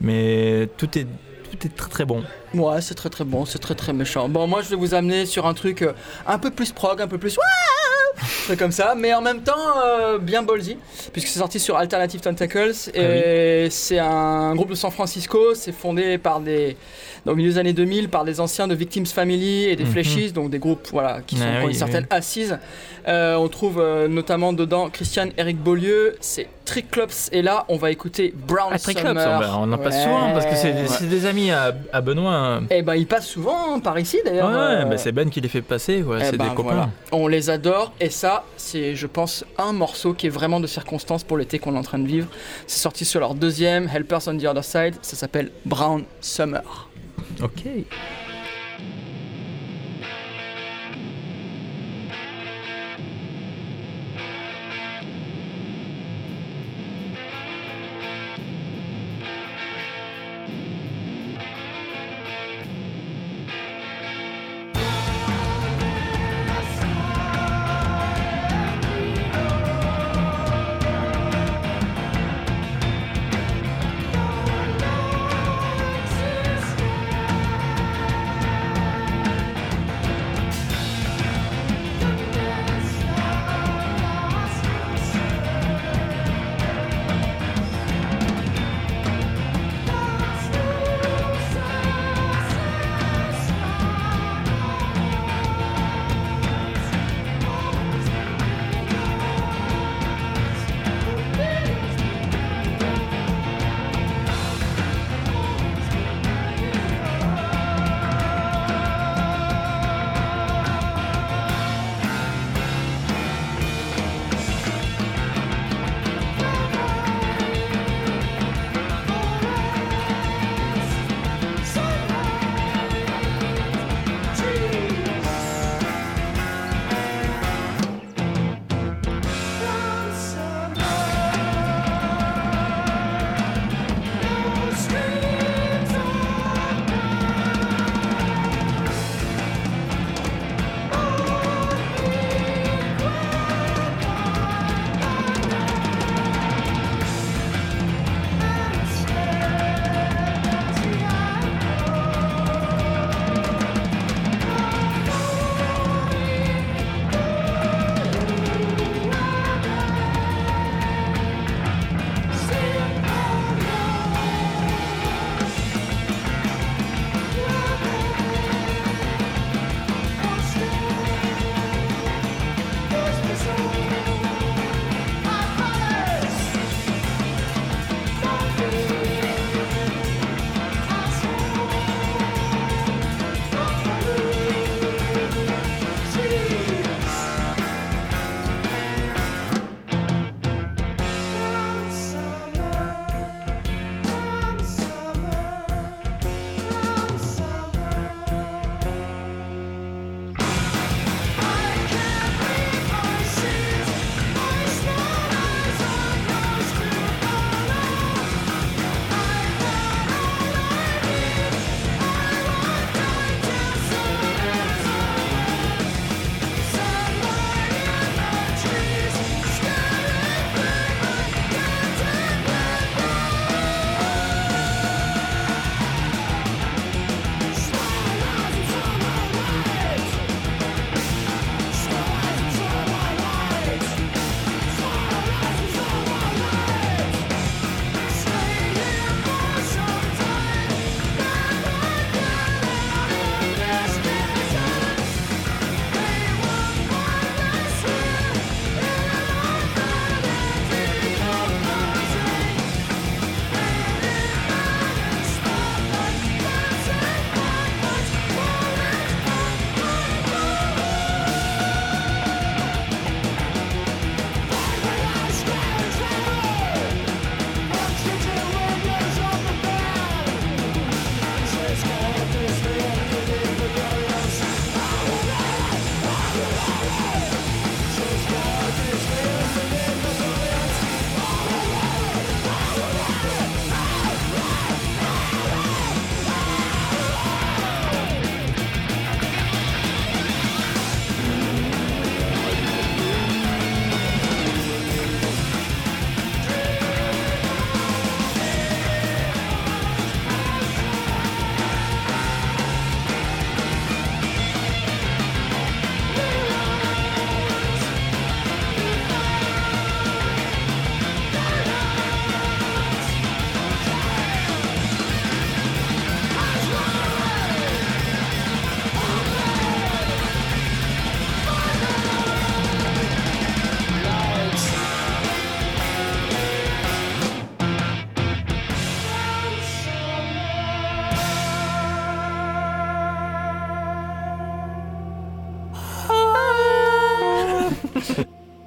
Mais 0.00 0.68
tout 0.78 0.98
est, 0.98 1.04
tout 1.04 1.66
est 1.66 1.74
très 1.76 1.90
très 1.90 2.04
bon. 2.04 2.24
Ouais, 2.54 2.80
c'est 2.80 2.94
très 2.94 3.10
très 3.10 3.24
bon, 3.24 3.44
c'est 3.44 3.58
très 3.58 3.74
très 3.74 3.92
méchant. 3.92 4.28
Bon, 4.28 4.46
moi 4.46 4.62
je 4.62 4.68
vais 4.70 4.76
vous 4.76 4.94
amener 4.94 5.26
sur 5.26 5.46
un 5.46 5.54
truc 5.54 5.82
euh, 5.82 5.92
un 6.26 6.38
peu 6.38 6.50
plus 6.50 6.72
prog, 6.72 7.00
un 7.00 7.06
peu 7.08 7.18
plus 7.18 7.36
Wouah 7.36 7.44
un 7.44 7.81
truc 8.44 8.58
comme 8.58 8.72
ça, 8.72 8.94
mais 8.96 9.12
en 9.14 9.20
même 9.20 9.42
temps 9.42 9.52
euh, 9.84 10.18
bien 10.18 10.42
ballsy, 10.42 10.76
puisque 11.12 11.28
c'est 11.28 11.38
sorti 11.38 11.58
sur 11.60 11.76
Alternative 11.76 12.20
Tentacles 12.20 12.72
et 12.94 13.68
c'est 13.70 13.98
un 13.98 14.54
groupe 14.54 14.70
de 14.70 14.74
San 14.74 14.90
Francisco. 14.90 15.54
C'est 15.54 15.72
fondé 15.72 16.18
par 16.18 16.40
des 16.40 16.76
dans 17.24 17.32
le 17.32 17.36
milieu 17.36 17.50
des 17.52 17.58
années 17.58 17.72
2000 17.72 18.08
par 18.08 18.24
des 18.24 18.40
anciens 18.40 18.66
de 18.66 18.74
Victims 18.74 19.06
Family 19.06 19.64
et 19.64 19.76
des 19.76 19.84
Mhm. 19.84 19.90
Flashies, 19.92 20.32
donc 20.32 20.50
des 20.50 20.58
groupes 20.58 20.88
voilà 20.90 21.20
qui 21.26 21.36
sont 21.36 21.44
Ah 21.46 21.60
oui, 21.64 21.68
une 21.72 21.78
certaine 21.78 22.06
oui. 22.10 22.16
assise. 22.16 22.58
Euh, 23.06 23.36
on 23.36 23.48
trouve 23.48 23.78
euh, 23.80 24.08
notamment 24.08 24.52
dedans 24.52 24.90
Christian 24.90 25.28
Eric 25.36 25.58
Beaulieu, 25.58 26.16
c'est 26.20 26.48
Triclops 26.64 27.28
et 27.32 27.42
là 27.42 27.64
on 27.68 27.76
va 27.76 27.90
écouter 27.90 28.32
Brown 28.36 28.70
Ah, 28.72 28.78
Triclops, 28.78 29.08
Summer. 29.08 29.36
on, 29.36 29.40
bah, 29.40 29.54
on 29.58 29.72
en 29.72 29.78
passe 29.78 29.96
Ouais. 29.96 30.02
souvent 30.04 30.32
parce 30.32 30.46
que 30.46 30.54
c'est 30.56 31.08
des, 31.08 31.26
amis 31.26 31.50
à, 31.50 31.72
à 31.92 32.00
Benoît. 32.00 32.32
hein. 32.34 32.62
Eh 32.70 32.82
ben, 32.82 32.94
ils 32.94 33.06
passent 33.06 33.26
souvent 33.28 33.80
par 33.80 33.98
ici 33.98 34.16
Ouais, 34.24 34.30
d'ailleurs. 34.30 34.48
euh, 34.50 34.84
bah, 34.84 34.96
c'est 34.98 35.12
Ben 35.12 35.28
qui 35.30 35.40
les 35.40 35.48
fait 35.48 35.62
passer, 35.62 36.04
eh 36.06 36.24
c'est 36.24 36.36
ben, 36.36 36.48
des 36.48 36.54
copains. 36.54 36.62
voilà. 36.74 36.88
On 37.12 37.26
les 37.28 37.50
adore 37.50 37.92
et 38.00 38.10
ça, 38.10 38.44
c'est, 38.56 38.94
je 38.96 39.06
pense, 39.06 39.44
un 39.58 39.72
morceau 39.72 40.14
qui 40.14 40.26
est 40.26 40.30
vraiment 40.30 40.60
de 40.60 40.66
circonstance 40.66 41.24
pour 41.24 41.36
l'été 41.36 41.58
qu'on 41.58 41.74
est 41.74 41.78
en 41.78 41.82
train 41.82 41.98
de 41.98 42.06
vivre. 42.06 42.28
C'est 42.66 42.80
sorti 42.80 43.04
sur 43.04 43.20
leur 43.20 43.34
deuxième, 43.34 43.88
Helpers 43.94 44.28
on 44.28 44.36
the 44.38 44.44
Other 44.44 44.64
Side. 44.64 44.94
Ça 45.02 45.16
s'appelle 45.16 45.50
Brown 45.64 46.04
Summer. 46.20 46.88
Ok. 47.42 47.62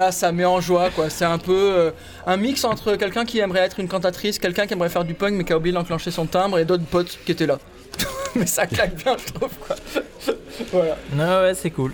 Là, 0.05 0.11
ça 0.11 0.31
met 0.31 0.45
en 0.45 0.61
joie, 0.61 0.91
quoi. 0.91 1.09
C'est 1.09 1.25
un 1.25 1.39
peu 1.39 1.71
euh, 1.73 1.89
un 2.27 2.37
mix 2.37 2.63
entre 2.63 2.95
quelqu'un 2.95 3.25
qui 3.25 3.39
aimerait 3.39 3.61
être 3.61 3.79
une 3.79 3.87
cantatrice, 3.87 4.37
quelqu'un 4.37 4.67
qui 4.67 4.73
aimerait 4.73 4.89
faire 4.89 5.03
du 5.03 5.15
punk 5.15 5.33
mais 5.33 5.43
qui 5.43 5.51
a 5.51 5.57
oublié 5.57 5.73
d'enclencher 5.73 6.11
son 6.11 6.27
timbre 6.27 6.59
et 6.59 6.65
d'autres 6.65 6.83
potes 6.85 7.17
qui 7.25 7.31
étaient 7.31 7.47
là. 7.47 7.57
mais 8.35 8.45
ça 8.45 8.67
claque 8.67 8.93
bien, 9.03 9.15
je 9.17 9.33
trouve, 9.33 9.49
quoi. 9.65 9.75
voilà. 10.71 10.95
Non, 11.15 11.41
ouais, 11.41 11.55
c'est 11.55 11.71
cool. 11.71 11.91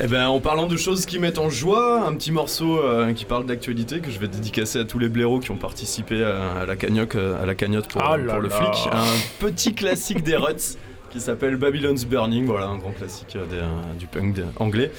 Eh 0.00 0.06
ben, 0.06 0.28
en 0.28 0.40
parlant 0.40 0.64
de 0.66 0.78
choses 0.78 1.04
qui 1.04 1.18
mettent 1.18 1.38
en 1.38 1.50
joie, 1.50 2.06
un 2.06 2.14
petit 2.14 2.32
morceau 2.32 2.78
euh, 2.82 3.12
qui 3.12 3.26
parle 3.26 3.44
d'actualité 3.44 4.00
que 4.00 4.10
je 4.10 4.18
vais 4.18 4.28
dédicacer 4.28 4.78
à 4.78 4.84
tous 4.86 4.98
les 4.98 5.10
blaireaux 5.10 5.38
qui 5.40 5.50
ont 5.50 5.58
participé 5.58 6.24
à, 6.24 6.62
à 6.62 6.64
la 6.64 6.76
cagnotte, 6.76 7.16
euh, 7.16 7.42
à 7.42 7.44
la 7.44 7.54
cagnotte 7.54 7.88
pour, 7.88 8.02
Ah 8.02 8.16
là 8.16 8.32
pour 8.32 8.42
le 8.42 8.48
là. 8.48 8.54
flic. 8.62 8.88
Un 8.90 9.04
petit 9.40 9.74
classique 9.74 10.22
des 10.22 10.36
Ruts 10.36 10.78
qui 11.10 11.20
s'appelle 11.20 11.56
Babylon's 11.56 12.06
Burning, 12.06 12.46
voilà, 12.46 12.68
un 12.68 12.78
grand 12.78 12.92
classique 12.92 13.36
des, 13.50 13.60
du 13.98 14.06
punk 14.06 14.36
anglais. 14.58 14.90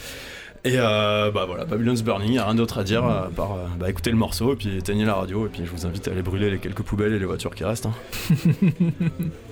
Et 0.67 0.73
euh, 0.75 1.31
bah 1.31 1.45
voilà, 1.47 1.63
Babylon's 1.63 2.03
Burning, 2.03 2.33
y 2.33 2.37
a 2.37 2.43
rien 2.45 2.55
d'autre 2.55 2.77
à 2.79 2.83
dire 2.83 3.05
à 3.05 3.29
part 3.33 3.53
euh, 3.53 3.65
bah, 3.79 3.89
écouter 3.89 4.09
le 4.11 4.17
morceau 4.17 4.51
et 4.53 4.55
puis 4.57 4.77
éteignez 4.77 5.05
la 5.05 5.13
radio 5.15 5.45
et 5.45 5.49
puis 5.49 5.61
je 5.65 5.71
vous 5.71 5.85
invite 5.85 6.07
à 6.07 6.11
aller 6.11 6.21
brûler 6.21 6.49
les 6.51 6.57
quelques 6.59 6.81
poubelles 6.81 7.13
et 7.13 7.19
les 7.19 7.25
voitures 7.25 7.55
qui 7.55 7.63
restent. 7.63 7.85
hein. 7.85 7.93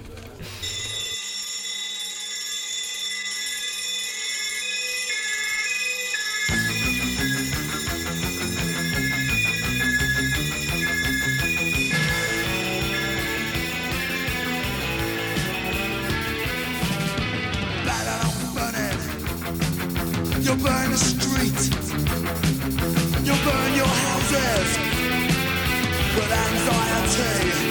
change. 27.18 27.65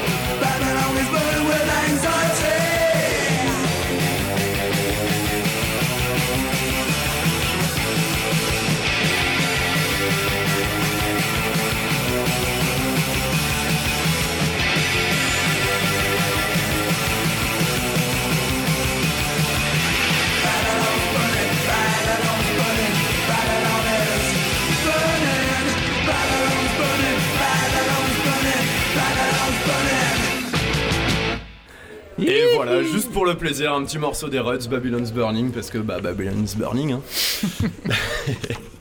You 0.00 0.49
plaisir, 33.50 33.74
un 33.74 33.82
petit 33.84 33.98
morceau 33.98 34.28
des 34.28 34.38
Ruts, 34.38 34.68
Babylon's 34.70 35.10
Burning, 35.12 35.50
parce 35.50 35.70
que 35.70 35.78
bah 35.78 35.98
Babylon's 36.00 36.54
Burning. 36.54 36.92
Hein. 36.92 37.00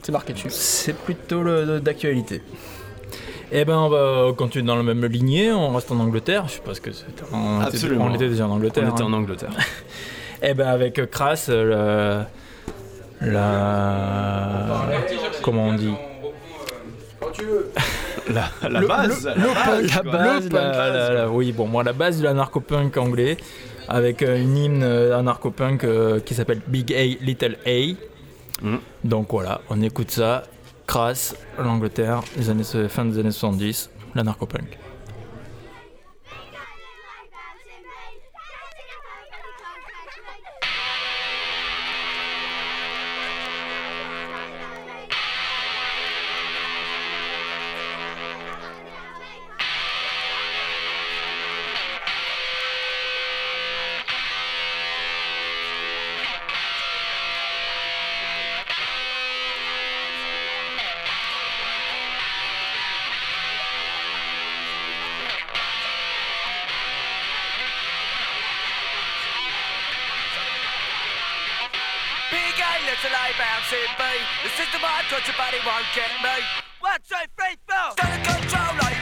C'est 0.03 0.11
marqué 0.11 0.33
dessus. 0.33 0.49
C'est 0.51 0.93
plutôt 0.95 1.43
d'actualité. 1.79 2.43
Eh 3.51 3.65
ben, 3.65 3.77
on 3.77 3.89
va 3.89 4.31
continuer 4.33 4.67
dans 4.67 4.75
la 4.75 4.83
même 4.83 5.03
lignée. 5.05 5.51
On 5.51 5.73
reste 5.73 5.91
en 5.91 5.99
Angleterre. 5.99 6.45
Je 6.47 6.53
sais 6.53 6.59
pas 6.59 6.75
ce 6.75 6.81
que 6.81 6.91
c'était. 6.91 7.23
On, 7.33 7.57
était- 7.61 7.67
Absolument. 7.67 8.05
on 8.05 8.13
était 8.13 8.29
déjà 8.29 8.45
en 8.45 8.51
Angleterre. 8.51 8.83
On 8.85 8.91
était 8.93 9.01
hein. 9.01 9.07
en 9.07 9.13
Angleterre. 9.13 9.49
Eh 10.41 10.53
ben, 10.53 10.67
avec 10.67 11.01
Crass, 11.11 11.47
euh, 11.49 12.23
la. 13.19 13.27
la... 13.27 14.85
Comment 15.41 15.65
on 15.69 15.73
dit? 15.73 15.91
La, 18.31 18.45
la 18.69 18.79
Le- 18.81 18.87
base, 18.87 19.25
le- 19.25 19.41
la 19.41 19.53
base, 19.53 19.95
la 19.95 20.03
base, 20.03 20.49
la- 20.51 20.91
la- 20.91 21.13
la- 21.13 21.29
oui, 21.29 21.51
bon, 21.51 21.65
moi, 21.67 21.83
la 21.83 21.93
base 21.93 22.19
de 22.19 22.23
l'anarcho-punk 22.25 22.95
anglais, 22.97 23.37
avec 23.89 24.21
euh, 24.21 24.41
une 24.41 24.55
hymne 24.55 24.83
euh, 24.83 25.17
anarcho-punk 25.17 25.83
euh, 25.83 26.19
qui 26.19 26.35
s'appelle 26.35 26.61
Big 26.67 26.93
A, 26.93 27.03
Little 27.23 27.57
A. 27.65 27.95
Mm. 28.61 28.77
Donc 29.03 29.31
voilà, 29.31 29.61
on 29.69 29.81
écoute 29.81 30.11
ça. 30.11 30.43
Crass, 30.85 31.35
l'Angleterre, 31.59 32.21
les 32.37 32.49
années, 32.49 32.63
fin 32.87 33.05
des 33.05 33.19
années 33.19 33.31
70, 33.31 33.89
l'anarcho-punk. 34.15 34.77
B. 73.97 74.03
The 74.43 74.49
system 74.59 74.81
I 74.83 75.01
touch 75.09 75.27
your 75.27 75.37
body 75.37 75.57
won't 75.65 75.85
get 75.95 76.11
me. 76.21 76.37
One, 76.79 76.99
two, 77.07 77.15
three, 77.37 77.55
four. 77.67 77.95
Don't 77.97 78.23
control, 78.23 78.75
are 78.85 78.98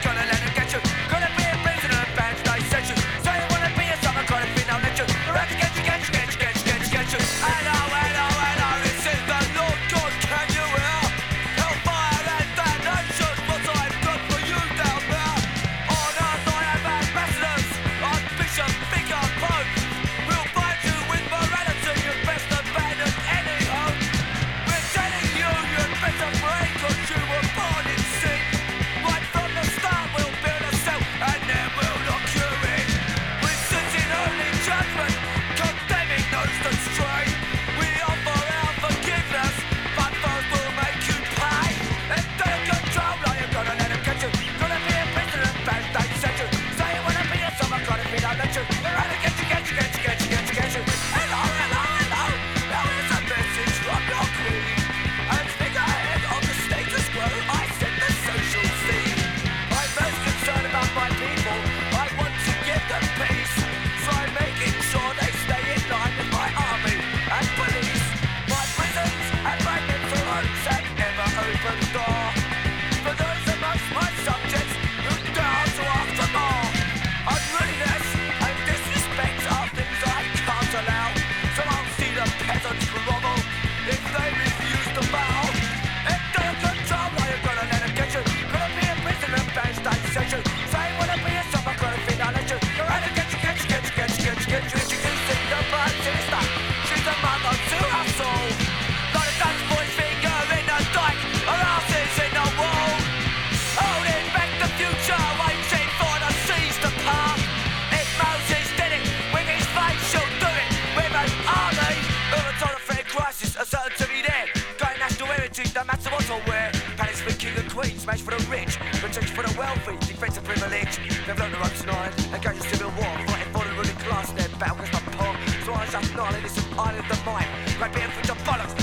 smash 117.95 118.21
for 118.21 118.31
the 118.31 118.43
rich, 118.49 118.77
protection 119.01 119.35
for 119.35 119.43
the 119.43 119.53
wealthy, 119.57 119.97
defense 120.05 120.37
of 120.37 120.43
privilege. 120.43 120.97
They've 121.25 121.37
learned 121.39 121.53
the 121.53 121.59
ropes 121.59 121.81
tonight, 121.81 122.13
engaged 122.33 122.63
in 122.63 122.69
civil 122.69 122.91
war, 122.99 123.13
fighting 123.27 123.53
for 123.53 123.63
the 123.65 123.73
ruling 123.73 123.99
class. 124.05 124.31
Their 124.31 124.49
battle 124.59 124.83
is 124.83 124.91
not 124.91 125.03
poor, 125.17 125.33
so 125.65 125.73
I 125.73 125.85
just 125.85 126.15
knowledge 126.15 126.45
is 126.45 126.57
an 126.57 126.65
island 126.77 127.09
of 127.09 127.25
mine. 127.25 127.47
Right 127.79 127.93
being 127.93 128.11
for 128.11 128.27
the 128.27 128.33
bollocks, 128.45 128.76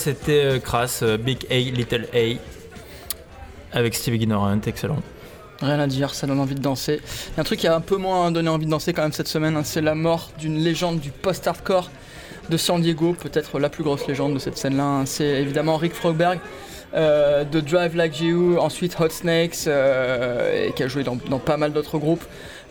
c'était 0.00 0.44
euh, 0.44 0.58
Crass, 0.58 1.02
euh, 1.02 1.18
Big 1.18 1.46
A, 1.50 1.58
Little 1.58 2.08
A, 2.14 3.76
avec 3.76 3.94
Steve 3.94 4.14
Ignorant, 4.14 4.58
excellent. 4.66 5.02
Rien 5.60 5.78
à 5.78 5.86
dire, 5.86 6.14
ça 6.14 6.26
donne 6.26 6.40
envie 6.40 6.54
de 6.54 6.62
danser. 6.62 7.00
Il 7.04 7.36
y 7.36 7.38
a 7.38 7.40
un 7.42 7.44
truc 7.44 7.60
qui 7.60 7.66
a 7.68 7.74
un 7.74 7.82
peu 7.82 7.98
moins 7.98 8.32
donné 8.32 8.48
envie 8.48 8.64
de 8.64 8.70
danser 8.70 8.94
quand 8.94 9.02
même 9.02 9.12
cette 9.12 9.28
semaine, 9.28 9.56
hein, 9.56 9.62
c'est 9.62 9.82
la 9.82 9.94
mort 9.94 10.30
d'une 10.38 10.56
légende 10.56 11.00
du 11.00 11.10
post-hardcore 11.10 11.90
de 12.48 12.56
San 12.56 12.80
Diego, 12.80 13.12
peut-être 13.12 13.58
la 13.58 13.68
plus 13.68 13.84
grosse 13.84 14.06
légende 14.06 14.32
de 14.32 14.38
cette 14.38 14.56
scène-là. 14.56 14.84
hein. 14.84 15.06
C'est 15.06 15.26
évidemment 15.42 15.76
Rick 15.76 15.92
Frogberg 15.92 16.38
euh, 16.94 17.44
de 17.44 17.60
Drive 17.60 17.94
Like 17.94 18.20
You, 18.20 18.56
ensuite 18.58 18.98
Hot 18.98 19.10
Snakes, 19.10 19.68
qui 20.76 20.82
a 20.82 20.88
joué 20.88 21.04
dans 21.04 21.38
pas 21.38 21.58
mal 21.58 21.74
d'autres 21.74 21.98
groupes, 21.98 22.24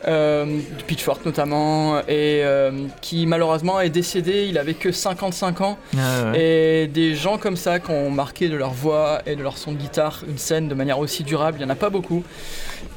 euh, 0.07 0.59
Pitchfork 0.87 1.25
notamment, 1.25 1.99
et 2.01 2.41
euh, 2.43 2.71
qui 3.01 3.25
malheureusement 3.25 3.79
est 3.81 3.89
décédé, 3.89 4.45
il 4.49 4.57
avait 4.57 4.73
que 4.73 4.91
55 4.91 5.61
ans. 5.61 5.77
Ah, 5.97 6.31
Et 6.35 6.87
des 6.87 7.15
gens 7.15 7.37
comme 7.37 7.57
ça 7.57 7.79
qui 7.79 7.91
ont 7.91 8.09
marqué 8.09 8.49
de 8.49 8.55
leur 8.55 8.71
voix 8.71 9.21
et 9.25 9.35
de 9.35 9.43
leur 9.43 9.57
son 9.57 9.73
de 9.73 9.77
guitare 9.77 10.23
une 10.27 10.37
scène 10.37 10.67
de 10.67 10.75
manière 10.75 10.99
aussi 10.99 11.23
durable, 11.23 11.57
il 11.59 11.65
n'y 11.65 11.69
en 11.69 11.73
a 11.73 11.77
pas 11.77 11.89
beaucoup. 11.89 12.23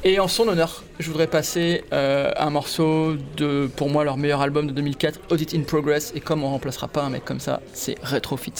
Et 0.03 0.19
en 0.19 0.27
son 0.27 0.47
honneur, 0.47 0.83
je 0.99 1.07
voudrais 1.09 1.27
passer 1.27 1.83
euh, 1.93 2.31
un 2.37 2.49
morceau 2.49 3.15
de, 3.37 3.69
pour 3.75 3.89
moi, 3.89 4.03
leur 4.03 4.17
meilleur 4.17 4.41
album 4.41 4.67
de 4.67 4.73
2004, 4.73 5.19
Audit 5.31 5.53
in 5.53 5.61
Progress. 5.61 6.11
Et 6.15 6.19
comme 6.19 6.43
on 6.43 6.49
remplacera 6.49 6.87
pas 6.87 7.03
un 7.03 7.09
mec 7.09 7.23
comme 7.25 7.39
ça, 7.39 7.61
c'est 7.73 7.95
Retrofit, 8.03 8.53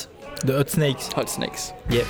De 0.45 0.53
Hot 0.53 0.67
Snakes. 0.67 1.09
Hot 1.17 1.27
Snakes. 1.27 1.73
Yeah. 1.91 2.03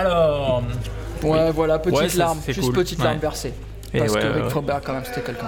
Alors. 0.00 0.62
Ouais, 1.22 1.50
voilà, 1.50 1.78
petite 1.78 1.98
Ouais, 1.98 2.08
larme, 2.18 2.38
juste 2.46 2.60
cool. 2.60 2.72
petite 2.74 2.98
larme 3.02 3.14
Ouais. 3.16 3.20
versée. 3.20 3.52
Et 3.94 3.98
Parce 4.00 4.12
ouais, 4.12 4.20
que 4.20 4.26
Rick 4.26 4.44
ouais. 4.44 4.50
Froberg, 4.50 4.82
quand 4.84 4.92
même, 4.92 5.04
c'était 5.04 5.22
quelqu'un. 5.22 5.46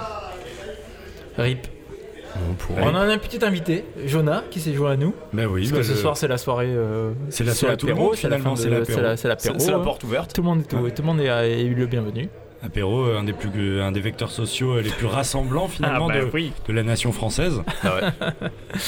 Rip. 1.37 1.67
On 2.49 2.53
pourrait. 2.53 2.81
On 2.85 2.95
a 2.95 2.99
un 3.01 3.17
petit 3.17 3.43
invité, 3.43 3.85
Jonah, 4.05 4.43
qui 4.51 4.59
s'est 4.59 4.73
joint 4.73 4.91
à 4.91 4.95
nous. 4.97 5.13
Bah 5.33 5.43
oui, 5.49 5.61
Parce 5.61 5.71
bah 5.71 5.77
que 5.79 5.83
ce 5.83 5.91
le- 5.93 5.97
soir, 5.97 6.15
c'est 6.17 6.27
la 6.27 6.37
soirée. 6.37 6.67
euh, 6.69 7.11
C'est 7.29 7.43
la 7.43 7.53
soirée 7.53 7.75
tout 7.77 7.87
le 7.87 7.95
monde, 7.95 8.15
c'est 8.15 8.29
la 8.29 8.37
c'est 8.37 8.65
de- 8.65 8.69
l'apéro. 8.69 8.85
c'est 8.95 9.01
la- 9.01 9.17
c'est 9.17 9.27
l'apéro. 9.27 9.55
C'est 9.59 9.65
c'est 9.65 9.71
la 9.71 9.77
hein. 9.77 9.81
porte 9.81 10.03
ouverte. 10.03 10.33
Tout 10.33 10.41
le 10.41 10.47
monde 10.47 10.59
est, 10.61 10.63
tout, 10.63 10.77
tout 10.77 11.01
le 11.01 11.07
monde 11.07 11.19
est, 11.21 11.25
est 11.25 11.63
le 11.63 11.85
bienvenu. 11.87 12.29
Apéro, 12.61 13.05
un 13.05 13.23
des, 13.23 13.31
plus, 13.31 13.79
un 13.81 13.91
des 13.93 14.01
vecteurs 14.01 14.31
sociaux 14.31 14.81
les 14.81 14.89
plus 14.89 15.05
rassemblants 15.05 15.69
finalement 15.69 16.07
Ah, 16.09 16.13
bah 16.13 16.25
de, 16.25 16.29
oui. 16.33 16.51
de 16.67 16.73
la 16.73 16.83
nation 16.83 17.11
française. 17.13 17.61
Ah 17.83 17.95
ouais. 17.95 18.01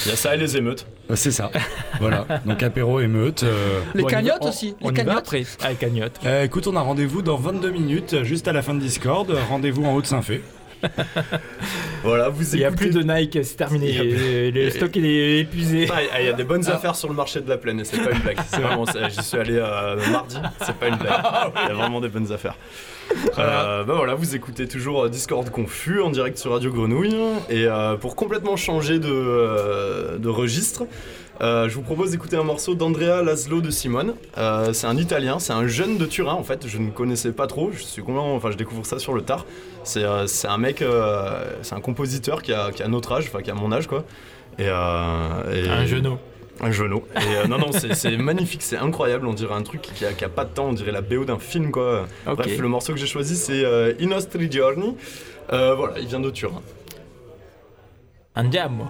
Il 0.04 0.10
y 0.10 0.12
a 0.12 0.16
ça 0.16 0.34
et 0.34 0.38
les 0.38 0.58
émeutes. 0.58 0.86
Euh, 1.10 1.16
C'est 1.16 1.30
ça. 1.30 1.50
voilà. 1.98 2.26
Donc 2.44 2.62
apéro, 2.62 3.00
émeute. 3.00 3.42
euh, 3.44 3.80
Les 3.94 4.02
Bon, 4.02 4.08
cagnottes 4.08 4.38
on- 4.42 4.48
aussi. 4.48 4.74
On 4.82 4.88
les 4.90 4.94
y 4.94 4.96
va 4.98 5.04
cagnottes. 5.04 5.18
après. 5.22 5.42
Ah, 5.62 5.70
les 5.70 5.76
cagnottes. 5.76 6.20
euh, 6.26 6.44
écoute, 6.44 6.66
on 6.66 6.76
a 6.76 6.80
rendez-vous 6.82 7.22
dans 7.22 7.36
22 7.36 7.70
minutes, 7.70 8.22
juste 8.24 8.46
à 8.46 8.52
la 8.52 8.60
fin 8.60 8.74
de 8.74 8.80
Discord. 8.80 9.30
Rendez-vous 9.48 9.84
en 9.84 9.94
haut 9.94 10.02
de 10.02 10.06
Saint-Fé. 10.06 10.42
Voilà, 12.04 12.28
vous 12.28 12.42
Il 12.54 12.58
n'y 12.58 12.64
a 12.64 12.72
plus 12.72 12.90
de 12.90 13.02
Nike, 13.02 13.38
c'est 13.44 13.56
terminé. 13.56 13.92
Plus- 13.96 14.50
Le 14.50 14.70
stock 14.76 14.90
il 14.96 15.06
est 15.06 15.38
épuisé. 15.40 15.88
Ah, 15.92 16.20
Il 16.20 16.26
y 16.26 16.28
a 16.28 16.32
des 16.32 16.42
bonnes 16.44 16.64
Ah. 16.66 16.74
affaires 16.74 16.96
sur 16.96 17.08
le 17.08 17.14
marché 17.14 17.40
de 17.40 17.48
la 17.48 17.56
plaine 17.58 17.78
et 17.80 17.84
c'est 17.84 17.98
pas 18.02 18.10
une 18.10 18.18
blague. 18.18 18.38
C'est 18.48 18.60
vraiment 18.60 18.86
ça. 18.86 19.08
J'y 19.08 19.22
suis 19.22 19.38
allé 19.38 19.54
euh, 19.56 19.96
mardi, 20.10 20.36
c'est 20.66 20.74
pas 20.76 20.88
une 20.88 20.96
blague. 20.96 21.20
Il 21.64 21.68
y 21.68 21.70
a 21.70 21.74
vraiment 21.74 22.00
des 22.00 22.08
bonnes 22.08 22.32
affaires. 22.32 22.56
Euh, 23.38 23.84
bah 23.84 23.94
voilà, 23.96 24.14
vous 24.14 24.34
écoutez 24.34 24.66
toujours 24.66 25.04
euh, 25.04 25.08
Discord 25.08 25.48
Confus 25.50 26.00
en 26.00 26.10
direct 26.10 26.38
sur 26.38 26.52
Radio 26.52 26.72
Grenouille. 26.72 27.14
Et 27.50 27.66
euh, 27.66 27.96
pour 27.96 28.16
complètement 28.16 28.56
changer 28.56 28.98
de, 28.98 29.08
euh, 29.12 30.18
de 30.18 30.28
registre, 30.28 30.84
euh, 31.40 31.68
je 31.68 31.74
vous 31.74 31.82
propose 31.82 32.10
d'écouter 32.12 32.36
un 32.36 32.42
morceau 32.44 32.74
d'Andrea 32.74 33.22
Laszlo 33.22 33.60
de 33.60 33.70
Simone. 33.70 34.14
Euh, 34.38 34.72
c'est 34.72 34.86
un 34.86 34.96
italien, 34.96 35.38
c'est 35.38 35.52
un 35.52 35.66
jeune 35.66 35.96
de 35.98 36.06
Turin 36.06 36.34
en 36.34 36.42
fait. 36.44 36.66
Je 36.68 36.78
ne 36.78 36.90
connaissais 36.90 37.32
pas 37.32 37.46
trop, 37.46 37.70
je 37.72 37.82
suis 37.82 38.02
complètement, 38.02 38.34
enfin 38.34 38.50
je 38.50 38.56
découvre 38.56 38.84
ça 38.86 38.98
sur 38.98 39.14
le 39.14 39.22
tard. 39.22 39.44
C'est 39.84 40.04
euh, 40.04 40.26
un 40.44 40.58
mec, 40.58 40.82
euh, 40.82 41.44
c'est 41.62 41.74
un 41.74 41.80
compositeur 41.80 42.42
qui 42.42 42.52
a, 42.52 42.70
qui 42.70 42.82
a 42.82 42.88
notre 42.88 43.12
âge, 43.12 43.24
enfin 43.28 43.42
qui 43.42 43.50
a 43.50 43.54
mon 43.54 43.72
âge 43.72 43.86
quoi. 43.88 44.04
Et, 44.58 44.66
euh, 44.68 45.64
et- 45.64 45.68
Un 45.68 45.86
genou. 45.86 46.18
un 46.60 46.70
genou. 46.70 47.02
Et 47.16 47.36
euh, 47.36 47.46
non, 47.48 47.58
non, 47.58 47.72
c'est 47.72 48.16
magnifique, 48.18 48.62
c'est 48.62 48.76
incroyable. 48.76 49.26
On 49.26 49.32
dirait 49.32 49.54
un 49.54 49.62
truc 49.62 49.80
qui 49.82 50.04
a, 50.04 50.12
qui 50.12 50.24
a 50.24 50.28
pas 50.28 50.44
de 50.44 50.50
temps, 50.50 50.66
on 50.68 50.72
dirait 50.74 50.92
la 50.92 51.00
BO 51.00 51.24
d'un 51.24 51.38
film, 51.38 51.70
quoi. 51.72 52.06
Bref, 52.26 52.58
le 52.58 52.68
morceau 52.68 52.92
que 52.92 52.98
j'ai 53.00 53.06
choisi, 53.06 53.34
c'est 53.36 53.64
euh, 53.64 53.94
I 53.98 54.06
nostri 54.06 54.48
giorni. 54.52 54.94
Euh, 55.52 55.74
voilà, 55.74 55.98
il 55.98 56.06
vient 56.06 56.20
de 56.20 56.30
Turin. 56.30 56.62
Andiamo. 58.36 58.86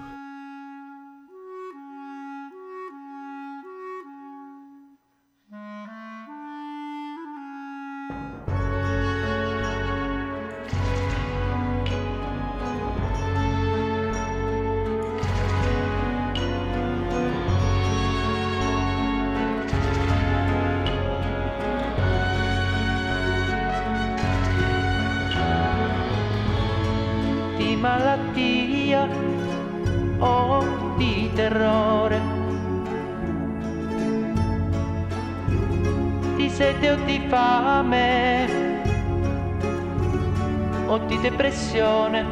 Depressione, 41.33 42.25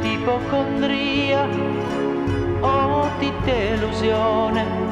di 0.00 0.12
ipocondria 0.12 1.48
o 2.60 3.10
di 3.18 3.32
delusione. 3.44 4.82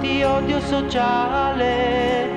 Di 0.00 0.22
odio 0.22 0.60
sociale 0.60 2.28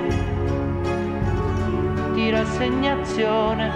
di 2.14 2.30
rassegnazione 2.30 3.70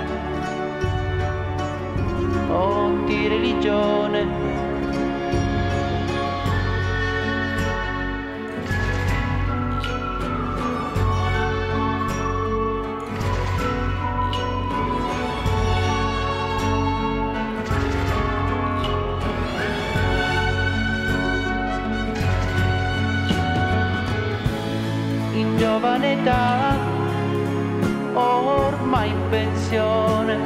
o 2.48 3.04
di 3.04 3.28
religione. 3.28 4.49
Età 26.20 26.76
ormai 28.14 29.10
in 29.10 29.28
pensione. 29.30 30.38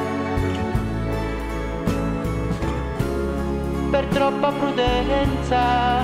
Per 3.91 4.05
troppa 4.07 4.53
prudenza 4.53 6.03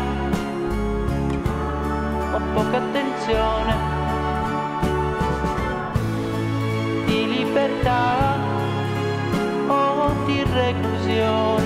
o 2.33 2.41
poca 2.55 2.77
attenzione 2.77 3.75
di 7.07 7.29
libertà 7.29 8.39
o 9.69 10.13
di 10.27 10.43
reclusione. 10.53 11.60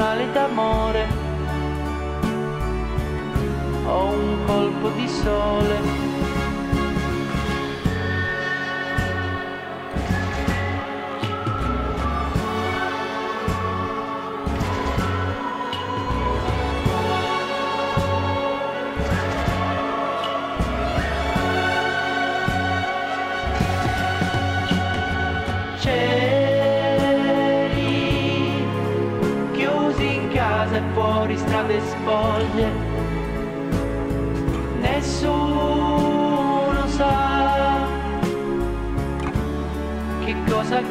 Male 0.00 0.32
d'amore 0.32 1.06
o 3.84 4.04
un 4.06 4.44
colpo 4.46 4.88
di 4.96 5.06
sole. 5.06 5.99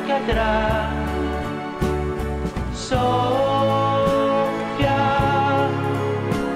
Accadrà. 0.09 0.89
Soffia 2.71 4.07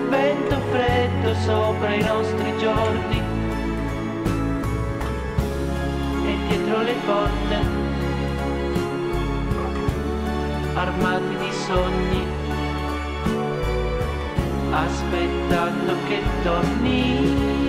vento 0.09 0.57
freddo 0.71 1.35
sopra 1.45 1.93
i 1.93 2.03
nostri 2.03 2.57
giorni 2.57 3.21
e 6.25 6.37
dietro 6.47 6.81
le 6.81 6.95
porte 7.05 7.81
armati 10.75 11.35
di 11.37 11.51
sogni, 11.51 12.25
aspettando 14.71 15.93
che 16.07 16.21
torni. 16.41 17.62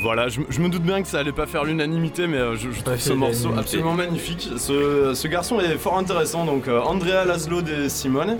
Voilà, 0.00 0.28
je, 0.28 0.40
je 0.48 0.60
me 0.60 0.68
doute 0.68 0.82
bien 0.82 1.02
que 1.02 1.08
ça 1.08 1.18
allait 1.18 1.32
pas 1.32 1.46
faire 1.46 1.64
l'unanimité, 1.64 2.28
mais 2.28 2.36
euh, 2.36 2.54
je, 2.54 2.70
je 2.70 2.80
trouve 2.82 2.96
ce 2.96 3.12
morceau 3.12 3.52
absolument 3.58 3.94
magnifique. 3.94 4.48
Ce, 4.56 5.12
ce 5.14 5.28
garçon 5.28 5.58
est 5.58 5.76
fort 5.78 5.98
intéressant, 5.98 6.44
donc 6.44 6.68
euh, 6.68 6.80
Andrea 6.80 7.24
Laszlo 7.26 7.60
de 7.60 7.88
Simone, 7.88 8.36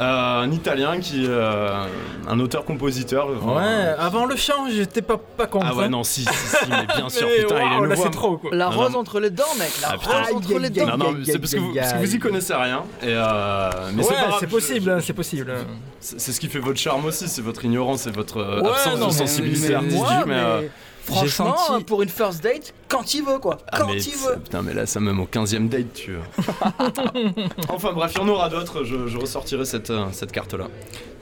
euh, 0.00 0.40
un 0.42 0.50
Italien 0.50 0.98
qui, 1.00 1.24
euh, 1.28 1.84
un 2.28 2.40
auteur-compositeur. 2.40 3.28
enfin, 3.42 3.56
Ouais, 3.60 3.94
avant 3.98 4.26
le 4.26 4.36
chant, 4.36 4.66
j'étais 4.70 5.02
pas, 5.02 5.16
pas 5.18 5.46
contre. 5.46 5.66
Ah 5.68 5.74
ouais 5.74 5.84
hein. 5.84 5.88
non 5.88 6.02
si 6.04 6.24
si, 6.24 6.28
si 6.32 6.56
mais 6.68 6.86
bien 6.96 7.08
sûr 7.08 7.26
Mais 7.28 7.42
putain 7.42 7.56
il 7.56 7.60
est 7.66 7.80
là 7.80 7.88
nouveau. 7.88 8.02
c'est 8.02 8.10
trop 8.10 8.36
quoi. 8.38 8.50
La 8.52 8.66
Non, 8.70 8.76
rose 8.76 8.92
non. 8.92 8.98
entre 9.00 9.20
les 9.20 9.30
dents, 9.30 9.44
mec. 9.58 9.70
La 9.82 9.88
Ah, 9.92 9.98
putain. 9.98 10.18
rose 10.22 10.34
entre 10.36 10.58
les 10.58 10.70
dents. 10.70 10.86
Non, 10.86 10.96
non, 11.12 11.16
c'est 11.24 11.38
parce 11.38 11.52
que 11.54 11.58
vous, 11.60 11.74
parce 11.74 11.92
que 11.92 11.98
vous 11.98 12.14
y 12.14 12.18
connaissez 12.18 12.54
rien. 12.54 12.82
Et 13.02 13.06
euh, 13.08 13.70
mais 13.94 14.02
ouais, 14.04 14.14
c'est 14.40 14.46
possible, 14.50 14.90
hein, 14.90 14.98
c'est 15.00 15.12
possible. 15.12 15.50
hein. 15.50 15.64
C'est 16.00 16.32
ce 16.32 16.40
qui 16.40 16.48
fait 16.48 16.58
votre 16.58 16.78
charme 16.78 17.04
aussi, 17.06 17.28
c'est 17.28 17.42
votre 17.42 17.64
ignorance 17.64 18.06
et 18.06 18.10
votre 18.10 18.38
euh, 18.38 18.60
Ouais, 18.60 18.68
absence 18.70 18.98
non, 18.98 19.06
de 19.08 19.12
sensibilité 19.12 19.68
mais- 19.70 19.74
artistique. 19.74 20.00
Moi, 20.00 20.24
mais, 20.26 20.34
mais 20.34 20.40
euh, 20.40 20.62
Franchement, 21.04 21.56
senti- 21.56 21.82
euh, 21.82 21.84
pour 21.86 22.02
une 22.02 22.08
first 22.08 22.42
date, 22.42 22.72
quand 22.88 23.14
il 23.14 23.24
veut 23.24 23.38
quoi. 23.38 23.58
Ah, 23.70 23.80
Quand 23.80 23.88
mais 23.88 24.02
il 24.02 24.12
veut. 24.16 24.36
Putain, 24.42 24.62
mais 24.62 24.72
là, 24.74 24.86
ça 24.86 25.00
même 25.00 25.20
au 25.20 25.26
15ème 25.26 25.68
date, 25.68 25.92
tu 25.94 26.14
vois. 26.14 26.72
enfin 27.68 27.92
bref, 27.92 28.12
il 28.14 28.18
y 28.20 28.24
en 28.24 28.28
aura 28.28 28.48
d'autres, 28.48 28.84
je, 28.84 29.06
je 29.06 29.18
ressortirai 29.18 29.64
cette, 29.64 29.90
euh, 29.90 30.06
cette 30.12 30.32
carte-là. 30.32 30.66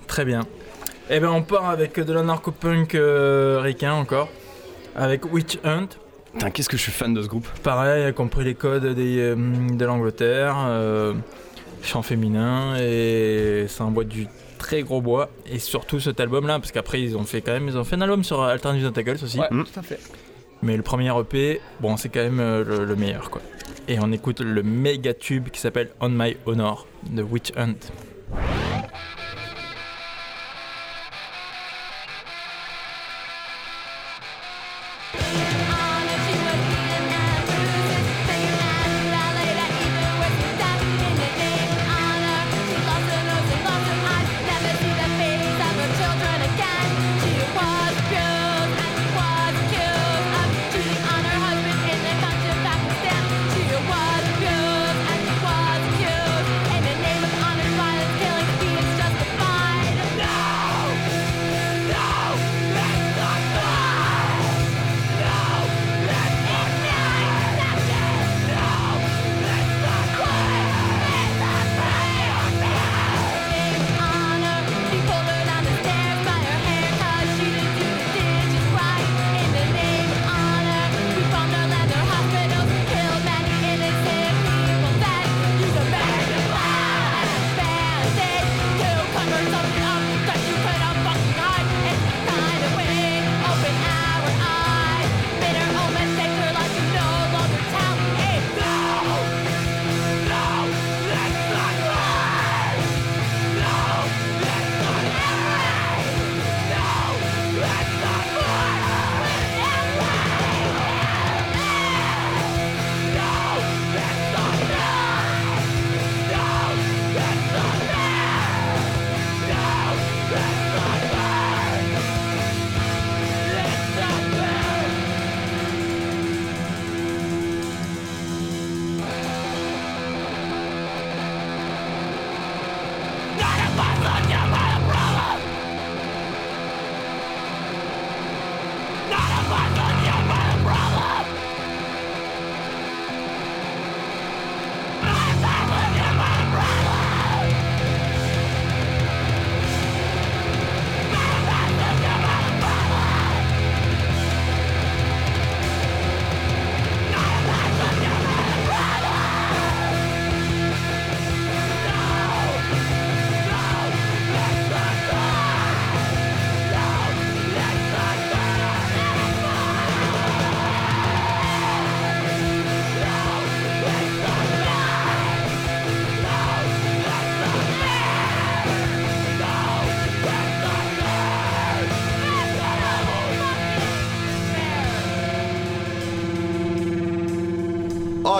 Très 0.06 0.24
bien. 0.24 0.40
Et 1.10 1.18
ben 1.20 1.30
on 1.30 1.42
part 1.42 1.68
avec 1.68 1.98
de 1.98 2.12
l'anarcho-punk 2.12 2.94
euh, 2.94 3.60
ricain 3.62 3.92
encore. 3.94 4.28
Avec 4.94 5.30
Witch 5.32 5.58
Hunt. 5.64 5.88
Putain, 6.32 6.50
qu'est-ce 6.50 6.68
que 6.68 6.76
je 6.76 6.82
suis 6.82 6.92
fan 6.92 7.12
de 7.12 7.22
ce 7.22 7.28
groupe. 7.28 7.46
Pareil, 7.62 8.04
a 8.04 8.12
compris 8.12 8.44
les 8.44 8.54
codes 8.54 8.86
des, 8.94 9.18
euh, 9.18 9.36
de 9.36 9.84
l'Angleterre, 9.84 10.54
euh, 10.58 11.12
chant 11.82 12.02
féminin, 12.02 12.76
et 12.78 13.66
ça 13.68 13.84
envoie 13.84 14.04
du 14.04 14.26
très 14.72 14.82
gros 14.82 15.00
bois. 15.02 15.28
Et 15.46 15.58
surtout 15.58 16.00
cet 16.00 16.18
album-là, 16.20 16.58
parce 16.58 16.72
qu'après 16.72 17.00
ils 17.02 17.16
ont 17.16 17.24
fait 17.24 17.42
quand 17.42 17.52
même, 17.52 17.68
ils 17.68 17.76
ont 17.76 17.84
fait 17.84 17.96
un 17.96 18.00
album 18.00 18.24
sur 18.24 18.42
Alternative 18.42 18.86
Tentacles 18.88 19.22
aussi. 19.24 19.38
Ouais, 19.38 19.48
Mm. 19.50 19.64
tout 19.64 19.80
à 19.80 19.82
fait. 19.82 20.00
Mais 20.62 20.76
le 20.76 20.82
premier 20.82 21.10
EP, 21.18 21.60
bon, 21.80 21.96
c'est 21.96 22.08
quand 22.08 22.20
même 22.22 22.40
euh, 22.40 22.64
le, 22.64 22.84
le 22.84 22.96
meilleur, 22.96 23.30
quoi. 23.30 23.42
Et 23.88 23.98
on 24.00 24.12
écoute 24.12 24.40
le 24.40 24.62
méga 24.62 25.12
tube 25.12 25.48
qui 25.50 25.58
s'appelle 25.60 25.90
On 26.00 26.08
My 26.08 26.36
Honor 26.46 26.86
de 27.10 27.22
Witch 27.22 27.50
Hunt. 27.56 27.74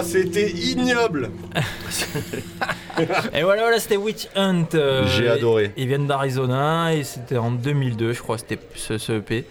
C'était 0.03 0.51
ignoble 0.51 1.31
Et 3.33 3.43
voilà, 3.43 3.63
voilà 3.63 3.79
c'était 3.79 3.97
Witch 3.97 4.29
Hunt. 4.37 4.67
euh, 4.75 5.07
J'ai 5.07 5.29
adoré. 5.29 5.73
Ils 5.77 5.87
viennent 5.89 6.07
d'Arizona 6.07 6.95
et 6.95 7.05
c'était 7.05 7.39
en 7.39 7.51
2002, 7.51 8.13
je 8.13 8.21
crois, 8.23 8.39
c'était 8.39 8.59
ce, 8.75 8.99
ce 8.99 9.13
EP. 9.13 9.45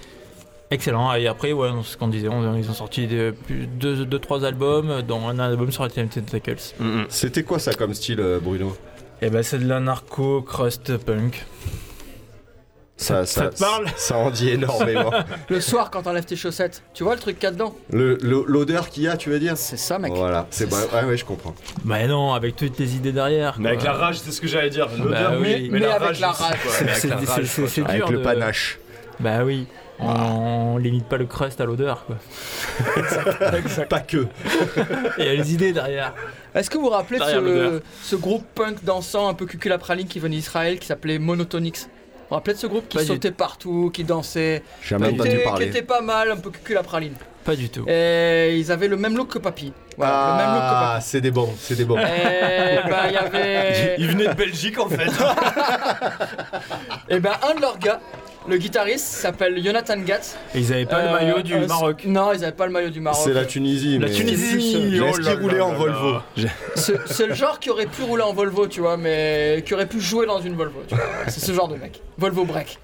Excellent. 0.69 1.13
Et 1.15 1.27
après, 1.27 1.51
ouais, 1.51 1.69
c'est 1.83 1.91
ce 1.93 1.97
qu'on 1.97 2.07
disait, 2.07 2.29
on- 2.29 2.55
ils 2.55 2.69
ont 2.69 2.73
sorti 2.73 3.07
de- 3.07 3.33
plus- 3.45 3.67
deux, 3.67 4.05
deux, 4.05 4.19
trois 4.19 4.45
albums, 4.45 5.01
dont 5.01 5.27
un 5.27 5.37
album 5.39 5.71
sur 5.71 5.83
Alternative 5.83 6.23
Tentacles. 6.23 6.61
C'était 7.09 7.43
quoi 7.43 7.59
ça 7.59 7.73
comme 7.73 7.93
style, 7.93 8.19
euh, 8.21 8.39
Bruno? 8.41 8.75
Et 9.21 9.29
ben, 9.29 9.43
c'est 9.43 9.59
de 9.59 9.67
la 9.67 9.79
narco 9.79 10.41
crust 10.41 10.97
punk. 10.97 11.45
Ça, 13.01 13.25
ça 13.25 13.47
te 13.47 13.59
parle 13.59 13.85
Ça 13.97 14.17
en 14.17 14.29
dit 14.29 14.49
énormément. 14.49 15.11
Le 15.49 15.59
soir, 15.61 15.89
quand 15.91 16.03
t'enlèves 16.03 16.25
tes 16.25 16.35
chaussettes, 16.35 16.83
tu 16.93 17.03
vois 17.03 17.15
le 17.15 17.19
truc 17.21 17.37
qu'il 17.39 17.45
y 17.45 17.47
a 17.47 17.51
dedans 17.51 17.75
Le- 17.91 18.17
le- 18.21 18.43
L'odeur 18.47 18.89
qu'il 18.89 19.03
y 19.03 19.07
a, 19.07 19.17
tu 19.17 19.29
veux 19.29 19.39
dire 19.39 19.57
C'est 19.57 19.77
ça, 19.77 19.99
mec. 19.99 20.13
Voilà, 20.13 20.47
c'est 20.51 20.69
bah, 20.69 20.77
ouais, 20.93 21.03
ouais, 21.09 21.17
je 21.17 21.25
comprends. 21.25 21.55
Bah 21.83 22.05
non, 22.07 22.33
avec 22.33 22.55
toutes 22.55 22.77
les 22.79 22.95
idées 22.95 23.11
derrière. 23.11 23.55
Mais 23.59 23.69
avec 23.69 23.83
la 23.83 23.93
rage, 23.93 24.19
c'est 24.19 24.31
ce 24.31 24.39
que 24.41 24.47
j'allais 24.47 24.69
dire. 24.69 24.87
Bah 24.87 25.03
L'odeur, 25.03 25.33
oui. 25.39 25.69
Mais 25.71 25.83
avec 25.85 26.01
rage 26.07 26.19
la 26.19 26.31
rage. 26.31 26.57
Mais 26.81 26.89
avec 26.89 26.95
c'est- 26.95 27.07
la 27.07 27.15
rage, 27.17 27.45
c'est- 27.45 27.81
Avec 27.83 27.95
dur 27.97 28.11
le 28.11 28.21
panache. 28.21 28.79
Bah 29.19 29.43
oui. 29.43 29.67
On 30.03 30.77
limite 30.77 31.05
pas 31.05 31.17
le 31.17 31.25
crust 31.25 31.61
à 31.61 31.65
l'odeur, 31.65 32.05
quoi. 32.07 32.15
Pas 33.89 33.99
que. 33.99 34.25
Il 35.19 35.25
y 35.25 35.29
a 35.29 35.33
les 35.33 35.53
idées 35.53 35.73
derrière. 35.73 36.13
Est-ce 36.55 36.69
que 36.71 36.77
vous 36.77 36.85
vous 36.85 36.89
rappelez 36.89 37.19
de 37.19 37.23
ce, 37.23 37.81
ce 38.09 38.15
groupe 38.15 38.43
punk 38.55 38.83
dansant 38.83 39.27
un 39.29 39.33
peu 39.35 39.45
cuculapraline 39.45 40.07
qui 40.07 40.19
venait 40.19 40.35
d'Israël 40.37 40.79
qui 40.79 40.87
s'appelait 40.87 41.19
Monotonix? 41.19 41.87
Vous 42.31 42.35
rappelez 42.35 42.53
de 42.53 42.59
ce 42.59 42.67
groupe 42.67 42.87
qui 42.87 42.95
Pas 42.95 43.03
du 43.03 43.09
sautait 43.09 43.31
partout, 43.31 43.91
qui 43.93 44.05
dansait 44.05 44.63
Jamais 44.81 45.09
qui 45.09 45.15
entendu 45.15 45.29
était, 45.31 45.53
qui 45.57 45.63
était 45.63 45.81
pas 45.81 45.99
mal, 45.99 46.31
un 46.31 46.37
peu 46.37 46.49
cuculapraline. 46.49 47.15
Pas 47.43 47.57
du 47.57 47.67
tout. 47.67 47.83
Et 47.89 48.55
ils 48.57 48.71
avaient 48.71 48.87
le 48.87 48.95
même 48.95 49.17
look 49.17 49.33
que 49.33 49.37
Papy. 49.37 49.73
Voilà, 49.97 50.93
Ah, 50.95 50.99
c'est 51.01 51.21
des 51.21 51.31
bons, 51.31 51.53
c'est 51.59 51.75
des 51.75 51.85
bons. 51.85 51.97
Et 51.97 52.79
ben 52.89 53.07
il 53.07 53.13
y 53.13 53.17
avait. 53.17 53.95
Il 53.97 54.07
venait 54.07 54.27
de 54.27 54.33
Belgique 54.33 54.79
en 54.79 54.89
fait. 54.89 55.07
Et 57.09 57.19
ben 57.19 57.31
un 57.49 57.55
de 57.55 57.61
leurs 57.61 57.77
gars, 57.77 57.99
le 58.47 58.57
guitariste, 58.57 59.05
s'appelle 59.05 59.61
Jonathan 59.63 59.97
Gatz. 59.97 60.37
Et 60.55 60.59
ils 60.59 60.73
avaient 60.73 60.85
pas 60.85 61.01
le 61.01 61.07
Euh, 61.09 61.11
maillot 61.11 61.41
du 61.41 61.53
euh, 61.55 61.67
Maroc. 61.67 62.03
Non, 62.05 62.31
ils 62.33 62.43
avaient 62.43 62.55
pas 62.55 62.65
le 62.65 62.71
maillot 62.71 62.89
du 62.89 63.01
Maroc. 63.01 63.21
C'est 63.23 63.33
la 63.33 63.45
Tunisie. 63.45 63.99
La 63.99 64.07
mais- 64.07 64.13
Tunisie, 64.13 64.91
Laisse 64.99 65.15
oh 65.15 65.19
qui 65.19 65.23
là 65.23 65.35
roulait 65.35 65.61
en 65.61 65.73
Volvo. 65.73 66.19
C'est 66.75 66.95
c'est 67.07 67.27
le 67.27 67.33
genre 67.33 67.59
qui 67.59 67.69
aurait 67.69 67.85
pu 67.85 68.03
rouler 68.03 68.23
en 68.23 68.33
Volvo, 68.33 68.67
tu 68.67 68.79
vois, 68.79 68.97
mais 68.97 69.63
qui 69.65 69.73
aurait 69.73 69.85
pu 69.87 69.99
jouer 69.99 70.25
dans 70.25 70.39
une 70.41 70.55
Volvo, 70.55 70.83
tu 70.87 70.95
vois. 70.95 71.03
C'est 71.27 71.41
ce 71.43 71.51
genre 71.51 71.67
de 71.67 71.75
mec. 71.75 72.01
Volvo 72.17 72.45
break. 72.45 72.79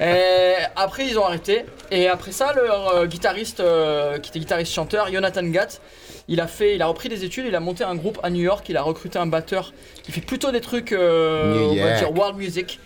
Et 0.00 0.54
après, 0.76 1.06
ils 1.06 1.18
ont 1.18 1.24
arrêté. 1.24 1.64
Et 1.90 2.08
après 2.08 2.32
ça, 2.32 2.52
leur 2.54 2.88
euh, 2.94 3.06
guitariste, 3.06 3.60
euh, 3.60 4.18
qui 4.18 4.30
était 4.30 4.38
guitariste-chanteur, 4.40 5.08
Jonathan 5.12 5.42
Gatt, 5.44 5.80
il 6.28 6.40
a 6.40 6.46
fait, 6.46 6.74
il 6.74 6.82
a 6.82 6.86
repris 6.86 7.08
des 7.08 7.24
études, 7.24 7.44
il 7.46 7.54
a 7.54 7.60
monté 7.60 7.84
un 7.84 7.94
groupe 7.94 8.18
à 8.22 8.30
New 8.30 8.42
York, 8.42 8.66
il 8.68 8.76
a 8.76 8.82
recruté 8.82 9.18
un 9.18 9.26
batteur 9.26 9.72
qui 10.02 10.12
fait 10.12 10.20
plutôt 10.20 10.50
des 10.52 10.60
trucs, 10.60 10.92
euh, 10.92 11.68
on 11.70 11.74
va 11.74 11.98
dire 11.98 12.12
world 12.12 12.36
music. 12.36 12.80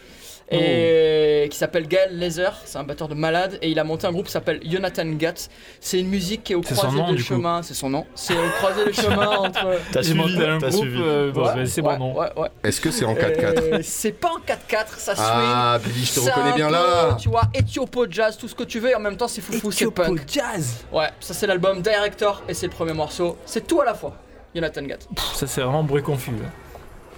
Et 0.51 1.49
qui 1.51 1.57
s'appelle 1.59 1.87
Gaël 1.87 2.19
Laser, 2.19 2.59
c'est 2.65 2.79
un 2.79 2.85
batteur 2.85 3.09
de 3.09 3.15
malade 3.15 3.59
et 3.63 3.71
il 3.71 3.79
a 3.79 3.85
monté 3.85 4.07
un 4.07 4.13
groupe 4.13 4.27
qui 4.27 4.33
s'appelle 4.33 4.61
Jonathan 4.65 5.05
Guts. 5.07 5.49
C'est 5.81 6.01
une 6.01 6.09
musique 6.09 6.43
qui 6.45 6.53
est 6.53 6.57
au 6.57 6.61
croisé 6.63 6.97
nom, 6.97 7.13
des 7.13 7.19
chemins, 7.19 7.63
c'est 7.63 7.75
son 7.75 7.91
nom. 7.91 8.07
C'est 8.15 8.35
au 8.35 8.49
croisé 8.59 8.85
des 8.87 8.93
chemins 8.93 9.29
entre 9.39 9.67
T'as 9.93 10.03
suivi, 10.03 10.43
un 10.43 10.59
t'as 10.59 10.69
groupe, 10.71 10.83
suivi. 10.83 11.01
euh, 11.03 11.33
bon, 11.33 11.45
Ouais, 11.47 11.67
c'est 11.67 11.83
ouais, 11.83 11.97
bon 11.97 12.13
nom. 12.13 12.19
Ouais, 12.19 12.29
ouais. 12.37 12.49
Est-ce 12.65 12.81
que 12.81 12.91
c'est 12.91 13.05
en 13.05 13.15
4x4 13.15 13.59
Euh, 13.75 13.79
c'est 13.83 14.13
pas 14.13 14.29
en 14.31 14.39
4x4, 14.39 14.99
ça 14.99 15.15
swing. 15.15 15.27
Ah, 15.29 15.79
Billy, 15.85 16.05
je 16.05 16.15
te 16.15 16.21
reconnais 16.21 16.53
bien 16.55 16.67
peu, 16.69 16.73
là. 16.73 17.17
Tu 17.21 17.29
vois, 17.29 17.43
Éthiopo 17.55 18.07
jazz, 18.11 18.37
tout 18.39 18.49
ce 18.49 18.55
que 18.55 18.65
tu 18.65 18.81
veux, 18.81 18.91
et 18.91 18.95
en 18.95 19.01
même 19.01 19.17
temps 19.17 19.29
c'est 19.29 19.41
foufou, 19.43 19.71
c'est 19.71 19.91
punk. 19.91 20.23
Jazz 20.27 20.85
Ouais, 20.93 21.09
ça 21.21 21.35
c'est 21.35 21.47
l'album 21.47 21.83
Director 21.83 22.43
et 22.49 22.55
c'est 22.55 22.67
le 22.67 22.73
premier 22.73 22.93
morceau. 22.95 23.37
C'est 23.45 23.67
tout 23.67 23.81
à 23.81 23.85
la 23.85 23.95
fois. 23.95 24.15
Jonathan 24.55 24.83
Gatt. 24.83 25.07
Pff, 25.15 25.35
Ça 25.35 25.47
c'est 25.47 25.61
vraiment 25.61 25.83
bruit 25.85 26.03
confus. 26.03 26.33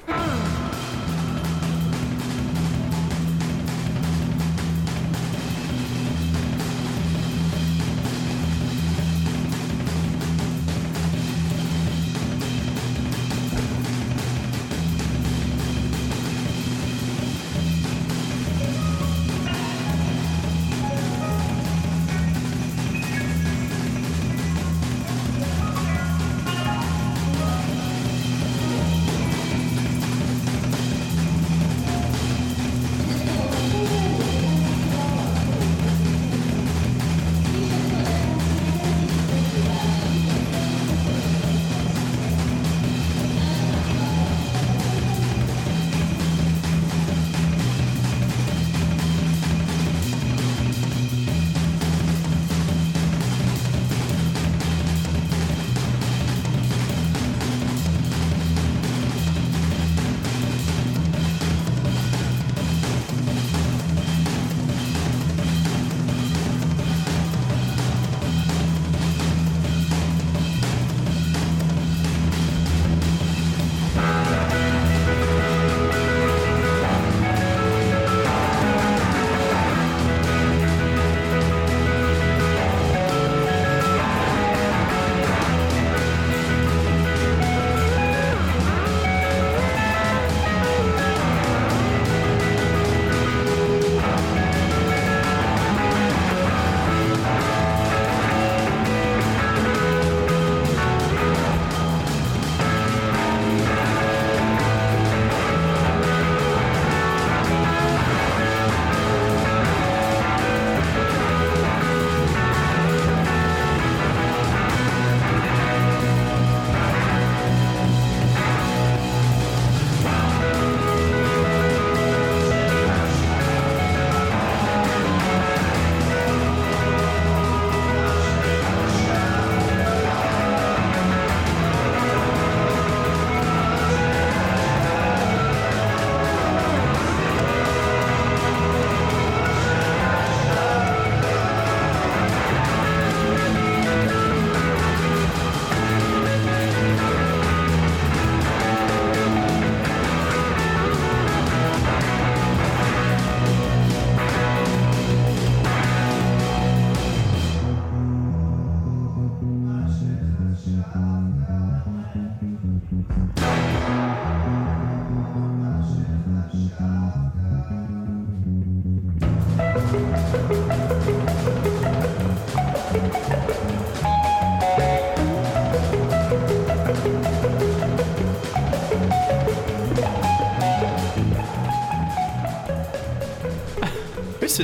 hein. 0.08 0.12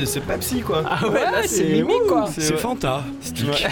C'est 0.00 0.06
c'est 0.06 0.20
Pepsi 0.20 0.60
quoi. 0.60 0.82
Ah 0.88 1.06
ouais, 1.08 1.20
là, 1.22 1.42
c'est 1.46 1.64
mimique 1.64 2.06
quoi. 2.08 2.26
C'est. 2.30 2.56
Fanta. 2.56 3.02
Ouais. 3.42 3.68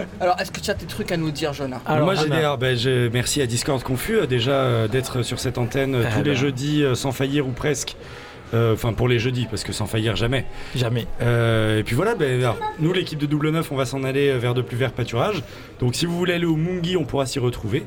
Alors, 0.20 0.40
est-ce 0.40 0.50
que 0.50 0.60
tu 0.60 0.70
as 0.70 0.74
des 0.74 0.86
trucs 0.86 1.10
à 1.12 1.16
nous 1.16 1.30
dire, 1.30 1.52
Jonah 1.52 1.80
Alors, 1.86 2.04
Moi, 2.04 2.14
j'ai 2.14 2.30
alors, 2.32 2.58
ben, 2.58 2.76
je- 2.76 3.08
merci 3.08 3.40
à 3.42 3.46
Discord 3.46 3.82
Confus 3.82 4.18
euh, 4.20 4.26
déjà 4.26 4.52
euh, 4.52 4.88
d'être 4.88 5.22
sur 5.22 5.38
cette 5.40 5.58
antenne 5.58 5.94
euh, 5.94 6.04
Ah 6.06 6.12
tous 6.12 6.22
les 6.22 6.30
ben. 6.32 6.36
jeudis 6.36 6.82
euh, 6.82 6.94
sans 6.94 7.12
faillir 7.12 7.46
ou 7.46 7.50
presque. 7.50 7.96
Euh, 8.54 8.74
Enfin, 8.74 8.92
pour 8.92 9.08
les 9.08 9.18
jeudis, 9.18 9.46
parce 9.48 9.64
que 9.64 9.72
sans 9.72 9.86
faillir 9.86 10.14
jamais. 10.16 10.44
Jamais. 10.74 11.06
Euh, 11.22 11.78
et 11.78 11.82
puis 11.82 11.94
voilà, 11.94 12.14
ben, 12.14 12.40
alors, 12.40 12.58
nous, 12.78 12.92
l'équipe 12.92 13.18
de 13.18 13.26
Double 13.26 13.50
9, 13.50 13.72
on 13.72 13.76
va 13.76 13.84
s'en 13.86 14.04
aller 14.04 14.28
euh, 14.28 14.38
vers 14.38 14.54
de 14.54 14.62
plus 14.62 14.76
verts 14.76 14.92
pâturages. 14.92 15.42
Donc, 15.80 15.94
si 15.94 16.06
vous 16.06 16.16
voulez 16.16 16.34
aller 16.34 16.44
au 16.46 16.56
Mungi, 16.56 16.96
on 16.96 17.04
pourra 17.04 17.26
s'y 17.26 17.38
retrouver. 17.38 17.84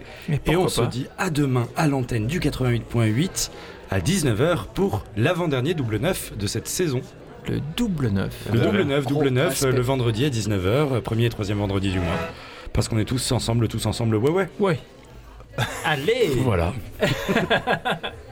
Et 0.47 0.55
on 0.55 0.67
se 0.67 0.81
dit 0.81 1.07
à 1.17 1.29
demain 1.29 1.67
à 1.75 1.87
l'antenne 1.87 2.27
du 2.27 2.39
88.8 2.39 3.49
à 3.91 3.99
19h 3.99 4.65
pour 4.73 5.03
l'avant-dernier 5.15 5.73
Double 5.75 5.97
9 5.97 6.37
de 6.37 6.47
cette 6.47 6.67
saison. 6.67 7.01
Le 7.47 7.59
double 7.77 8.07
neuf. 8.07 8.33
Le 8.51 8.57
Ouais. 8.59 8.65
double 8.65 8.81
9, 8.83 9.05
double 9.05 9.25
Gros 9.25 9.29
9, 9.29 9.49
respect. 9.49 9.71
le 9.71 9.81
vendredi 9.81 10.25
à 10.25 10.29
19h, 10.29 10.93
euh, 10.95 11.01
premier 11.01 11.25
et 11.25 11.29
troisième 11.29 11.59
vendredi 11.59 11.91
du 11.91 11.99
mois. 11.99 12.17
Parce 12.73 12.87
qu'on 12.87 12.97
est 12.97 13.05
tous 13.05 13.31
ensemble, 13.31 13.67
tous 13.67 13.85
ensemble, 13.85 14.15
ouais 14.15 14.31
ouais. 14.31 14.49
Ouais. 14.59 14.79
Allez 15.85 16.31
Voilà. 16.43 16.73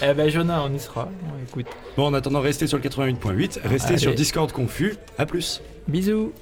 Eh 0.10 0.14
ben 0.14 0.28
Jonah, 0.30 0.62
on 0.64 0.72
y 0.74 0.78
sera. 0.80 1.08
Écoute, 1.48 1.66
Bon, 1.96 2.06
en 2.06 2.14
attendant, 2.14 2.40
restez 2.40 2.66
sur 2.66 2.78
le 2.78 2.82
88.8, 2.84 3.58
restez 3.64 3.88
Allez. 3.90 3.98
sur 3.98 4.14
Discord 4.14 4.50
Confus. 4.52 4.94
À 5.18 5.26
plus. 5.26 5.60
bisous. 5.88 6.32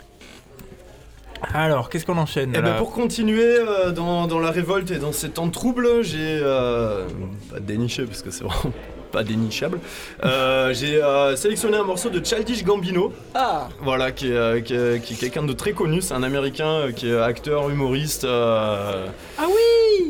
Alors, 1.54 1.88
qu'est-ce 1.88 2.04
qu'on 2.04 2.18
enchaîne 2.18 2.52
là 2.52 2.61
ben 2.62 2.74
pour 2.78 2.90
continuer 2.92 3.44
euh, 3.61 3.92
dans, 3.92 4.26
dans 4.26 4.40
la 4.40 4.50
révolte 4.50 4.90
et 4.90 4.98
dans 4.98 5.12
ces 5.12 5.28
temps 5.30 5.46
de 5.46 5.52
troubles, 5.52 6.02
j'ai 6.02 6.18
euh, 6.42 7.06
pas 7.52 7.61
déniché 7.61 8.04
parce 8.06 8.22
que 8.22 8.30
c'est 8.32 8.42
vraiment 8.42 8.72
pas 9.12 9.22
dénichable. 9.22 9.78
Euh, 10.24 10.74
j'ai 10.74 11.00
euh, 11.02 11.36
sélectionné 11.36 11.76
un 11.76 11.84
morceau 11.84 12.11
de 12.11 12.24
Childish 12.24 12.64
Gambino, 12.64 13.12
Ah, 13.36 13.68
voilà, 13.82 14.11
qui 14.11 14.32
est, 14.32 14.36
euh, 14.36 14.61
qui 14.61 14.74
est- 14.74 15.00
qui 15.00 15.14
est 15.14 15.16
quelqu'un 15.16 15.44
de 15.44 15.52
très 15.52 15.72
connu. 15.72 16.00
C'est 16.00 16.14
un 16.14 16.24
Américain 16.24 16.66
euh, 16.68 16.92
qui 16.92 17.09
est 17.09 17.16
acteur, 17.16 17.70
humoriste. 17.70 18.24
euh, 18.24 19.06
Ah 19.38 19.44
oui 19.46 19.52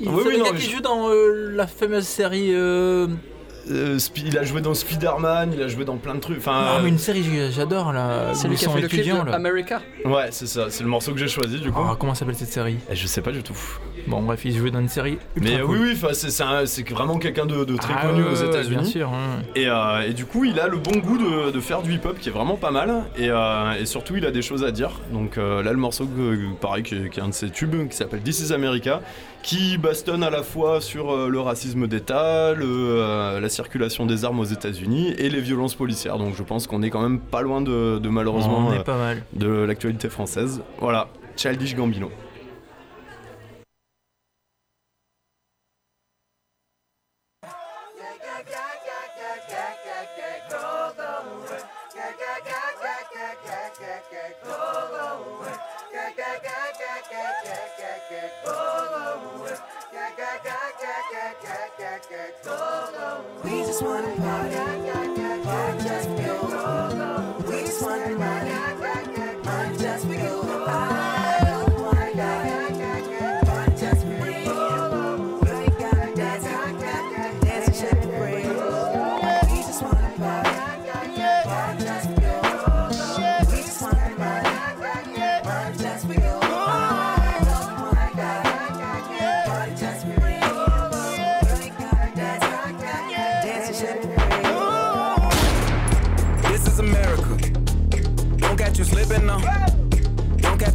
Oui, 0.07 0.20
C'est 0.22 0.28
oui, 0.28 0.32
le 0.32 0.38
non, 0.38 0.44
gars 0.46 0.51
qui 0.53 0.64
je- 0.64 0.76
joue 0.76 0.80
dans 0.80 1.11
euh, 1.11 1.51
la 1.55 1.66
fameuse 1.66 2.07
série. 2.07 2.53
Euh, 3.70 3.96
euh, 3.96 3.98
il 4.16 4.38
a 4.38 4.42
joué 4.44 4.60
dans 4.60 4.74
Spider-Man, 4.74 5.52
il 5.54 5.62
a 5.62 5.68
joué 5.68 5.84
dans 5.84 5.96
plein 5.96 6.14
de 6.14 6.20
trucs. 6.20 6.38
Enfin, 6.38 6.64
Ah, 6.76 6.80
mais 6.82 6.88
une 6.88 6.98
série 6.98 7.22
que 7.22 7.50
j'adore 7.50 7.92
là. 7.92 8.34
C'est 8.34 8.48
lui 8.48 8.56
qui 8.56 8.66
a 8.66 8.70
fait 8.70 8.80
le 8.80 8.88
clip 8.88 9.04
de. 9.04 9.30
America. 9.32 9.80
ouais, 10.04 10.28
c'est 10.30 10.46
ça, 10.46 10.66
c'est 10.70 10.82
le 10.82 10.88
morceau 10.88 11.12
que 11.12 11.18
j'ai 11.18 11.28
choisi 11.28 11.58
du 11.60 11.70
coup. 11.70 11.80
Ah, 11.82 11.96
comment 11.98 12.14
s'appelle 12.14 12.34
cette 12.34 12.48
série 12.52 12.78
Et 12.90 12.96
je 12.96 13.06
sais 13.06 13.20
pas 13.22 13.30
du 13.32 13.42
tout. 13.42 13.56
Bon, 14.06 14.22
bref, 14.22 14.40
il 14.44 14.56
jouait 14.56 14.70
dans 14.70 14.80
une 14.80 14.88
série. 14.88 15.18
ultra 15.36 15.50
Mais 15.50 15.60
euh, 15.60 15.66
cool. 15.66 15.78
oui, 15.78 15.96
oui, 16.02 16.10
c'est 16.64 16.88
vraiment 16.90 17.18
quelqu'un 17.18 17.46
de, 17.46 17.64
de 17.64 17.76
très 17.76 17.94
Ah, 17.96 18.06
connu 18.06 18.22
aux 18.22 18.34
États-Unis. 18.34 18.76
Bien 18.76 18.84
sûr. 18.84 19.08
hein. 19.08 19.42
Et, 19.54 19.68
euh, 19.68 20.02
et 20.08 20.12
du 20.14 20.24
coup, 20.24 20.44
il 20.44 20.58
a 20.60 20.66
le 20.68 20.78
bon 20.78 20.98
goût 20.98 21.18
de, 21.18 21.50
de 21.50 21.60
faire 21.60 21.82
du 21.82 21.92
hip-hop 21.94 22.18
qui 22.18 22.28
est 22.28 22.32
vraiment 22.32 22.56
pas 22.56 22.70
mal. 22.70 23.04
Et, 23.16 23.28
euh, 23.28 23.72
et 23.78 23.84
surtout, 23.86 24.16
il 24.16 24.24
a 24.24 24.30
des 24.30 24.42
choses 24.42 24.64
à 24.64 24.70
dire. 24.70 24.92
Donc 25.12 25.36
euh, 25.36 25.62
là, 25.62 25.72
le 25.72 25.78
morceau, 25.78 26.06
que- 26.06 26.54
pareil, 26.60 26.82
qui 26.82 26.94
est 26.94 27.20
un 27.20 27.28
de 27.28 27.34
ses 27.34 27.50
tubes, 27.50 27.88
qui 27.88 27.96
s'appelle 27.96 28.20
This 28.22 28.40
is 28.40 28.52
America, 28.52 29.00
qui 29.43 29.78
bastonne 29.78 30.22
à 30.22 30.30
la 30.30 30.43
fois 30.43 30.80
sur 30.80 31.11
euh, 31.11 31.28
le 31.28 31.41
racisme 31.41 31.86
d'État, 31.86 32.49
euh, 32.51 33.41
la 33.41 33.49
circulation 33.49 34.05
des 34.07 34.24
armes 34.24 34.41
aux 34.41 34.45
États-Unis 34.45 35.14
et 35.18 35.28
les 35.30 35.41
violences 35.41 35.74
policières. 35.74 36.18
Donc 36.18 36.34
je 36.36 36.43
pense 36.43 36.66
qu'on 36.66 36.82
est 36.82 36.91
quand 36.91 37.01
même 37.03 37.18
pas 37.20 37.43
loin 37.43 37.61
de, 37.61 37.99
de 37.99 38.09
malheureusement 38.09 38.66
On 38.68 38.72
est 38.72 38.78
euh, 38.80 38.82
pas 38.82 38.99
mal. 38.99 39.22
de 39.32 39.49
l'actualité 39.49 40.09
française. 40.09 40.62
Voilà, 40.80 41.09
Childish 41.36 41.74
Gambino. 41.74 42.11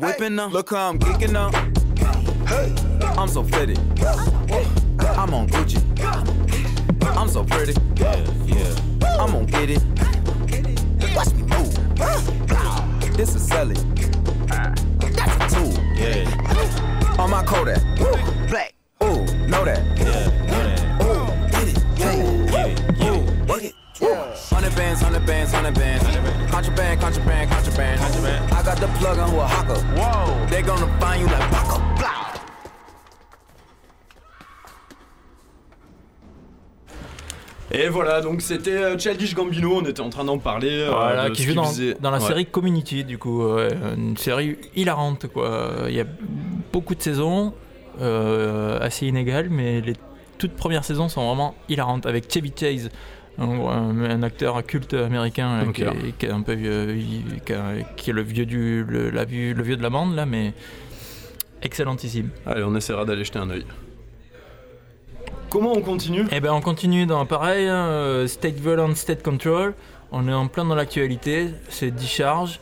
I'm 0.00 0.04
whipping 0.04 0.36
now. 0.36 0.46
Look 0.46 0.70
how 0.70 0.90
I'm 0.90 0.98
kicking 1.00 1.32
now. 1.32 1.50
I'm 3.18 3.26
so 3.26 3.42
fitted. 3.42 3.78
I'm 5.00 5.34
on 5.34 5.48
Gucci. 5.48 5.82
I'm 7.16 7.28
so 7.28 7.42
pretty. 7.42 7.74
Yeah, 7.96 8.24
yeah. 8.46 9.18
I'm 9.18 9.32
gonna 9.32 9.46
get 9.46 9.70
it. 9.70 9.82
Watch 11.16 11.34
me 11.34 11.42
move. 11.42 13.16
This 13.16 13.34
is 13.34 13.44
Sally. 13.44 13.74
That's 14.46 14.84
a 15.34 15.56
tool. 15.56 15.72
Yeah. 15.96 17.16
On 17.18 17.28
my 17.28 17.44
Kodak. 17.44 17.82
Got 28.80 28.86
the 28.86 28.98
plug 28.98 29.18
on 29.18 29.30
who 29.30 29.40
a 29.40 29.46
hawker. 29.46 29.80
Whoa. 29.96 30.46
They 30.50 30.62
gonna 30.62 30.86
find 31.00 31.20
you 31.22 31.26
like 31.26 31.50
Paco. 31.50 31.78
Blah. 31.98 32.14
Et 37.70 37.88
voilà, 37.88 38.22
donc 38.22 38.40
c'était 38.40 38.70
euh, 38.70 38.98
Childish 38.98 39.34
Gambino, 39.34 39.76
on 39.76 39.84
était 39.84 40.00
en 40.00 40.08
train 40.08 40.24
d'en 40.24 40.38
parler. 40.38 40.70
euh, 40.70 40.90
Voilà, 40.90 41.28
de 41.28 41.34
qui 41.34 41.42
joue 41.42 41.52
dans, 41.54 41.64
faisait. 41.64 41.94
dans 42.00 42.10
la 42.10 42.18
Ouais. 42.18 42.26
série 42.26 42.46
Community, 42.46 43.04
du 43.04 43.18
coup, 43.18 43.42
ouais, 43.44 43.68
une 43.96 44.16
série 44.16 44.56
hilarante, 44.74 45.26
quoi. 45.26 45.70
Il 45.88 45.94
y 45.94 46.00
a 46.00 46.06
beaucoup 46.72 46.94
de 46.94 47.02
saisons, 47.02 47.52
euh, 48.00 48.78
assez 48.80 49.06
inégales, 49.06 49.48
mais 49.50 49.82
les 49.82 49.92
toutes 50.38 50.54
premières 50.54 50.84
saisons 50.84 51.08
sont 51.10 51.26
vraiment 51.26 51.54
hilarantes, 51.68 52.06
avec 52.06 52.32
Chevy 52.32 52.52
Chase, 52.58 52.88
un, 53.38 54.22
acteur 54.22 54.64
culte 54.66 54.94
américain 54.94 55.58
là, 55.62 55.68
Ok. 55.68 55.74
qui, 55.74 55.82
est, 55.82 56.12
qui 56.18 56.26
est 56.26 56.30
un 56.30 56.42
peu 56.42 56.54
vieux, 56.54 56.96
qui, 57.96 58.10
est 58.10 58.12
le 58.12 58.22
vieux, 58.22 58.46
du, 58.46 58.84
le, 58.84 59.10
la 59.10 59.24
vieux- 59.24 59.54
le 59.54 59.62
vieux 59.62 59.76
de 59.76 59.82
la 59.82 59.90
bande, 59.90 60.14
là, 60.14 60.26
mais 60.26 60.52
excellentissime. 61.62 62.30
Allez, 62.46 62.62
on 62.64 62.74
essaiera 62.74 63.04
d'aller 63.04 63.24
jeter 63.24 63.38
un 63.38 63.50
œil. 63.50 63.64
Comment 65.50 65.72
on 65.72 65.80
continue? 65.80 66.24
Eh 66.30 66.40
ben 66.40 66.52
on 66.52 66.60
continue 66.60 67.06
dans 67.06 67.24
pareil, 67.24 67.66
hein, 67.68 67.86
euh, 67.86 68.26
State 68.26 68.56
Violence, 68.56 68.98
State 68.98 69.22
Control. 69.22 69.74
On 70.12 70.28
est 70.28 70.32
en 70.32 70.46
plein 70.48 70.64
dans 70.64 70.74
l'actualité, 70.74 71.48
c'est 71.68 71.90
Discharge. 71.90 72.60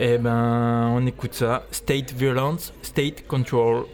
Eh 0.00 0.18
ben 0.18 0.90
on 0.94 1.06
écoute 1.06 1.34
ça, 1.34 1.66
State 1.70 2.12
Violence, 2.12 2.72
State 2.82 3.26
Control. 3.26 3.84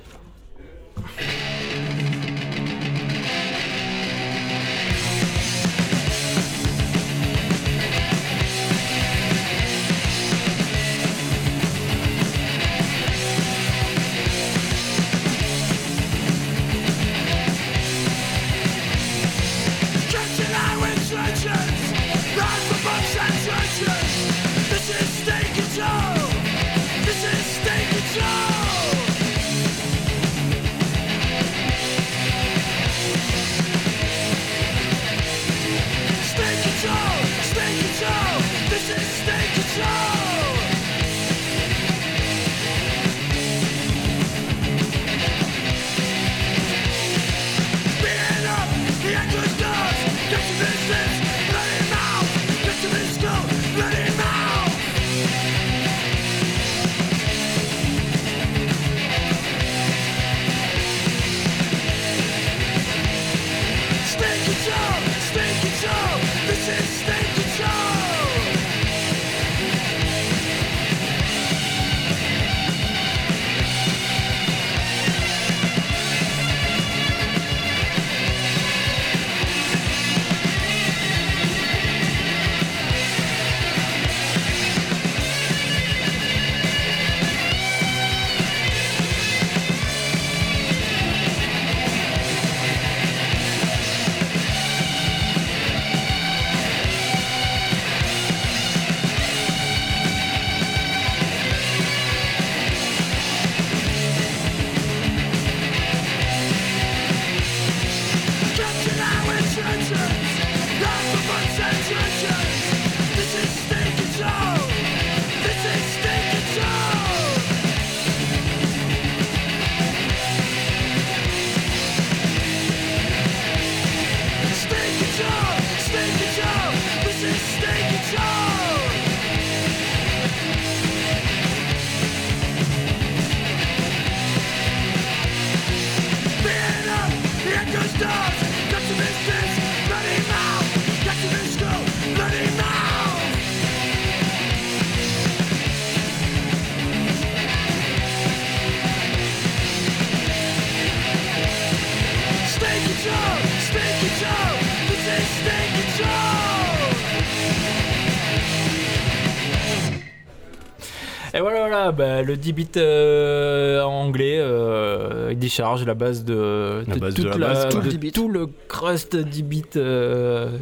Voilà, 161.75 161.93
bah, 161.93 162.23
le 162.23 162.37
10 162.37 162.53
bits 162.53 162.69
euh, 162.77 163.83
en 163.83 163.91
anglais, 164.07 164.39
euh, 164.39 165.29
il 165.33 165.39
décharge 165.39 165.85
la 165.85 165.95
base 165.95 166.25
de, 166.25 166.85
La 166.87 166.95
de 166.95 167.01
base 167.01 167.15
de 167.15 167.23
toute 167.23 167.37
la 167.37 167.49
base, 167.49 167.59
quoi. 167.63 167.69
de 167.69 167.71
Tout 167.89 167.93
le 167.93 167.99
10 167.99 168.13
tout 168.13 168.29
le 168.29 168.47
crust 168.69 169.17
10 169.17 169.43
bits 169.43 169.63
euh, 169.77 170.57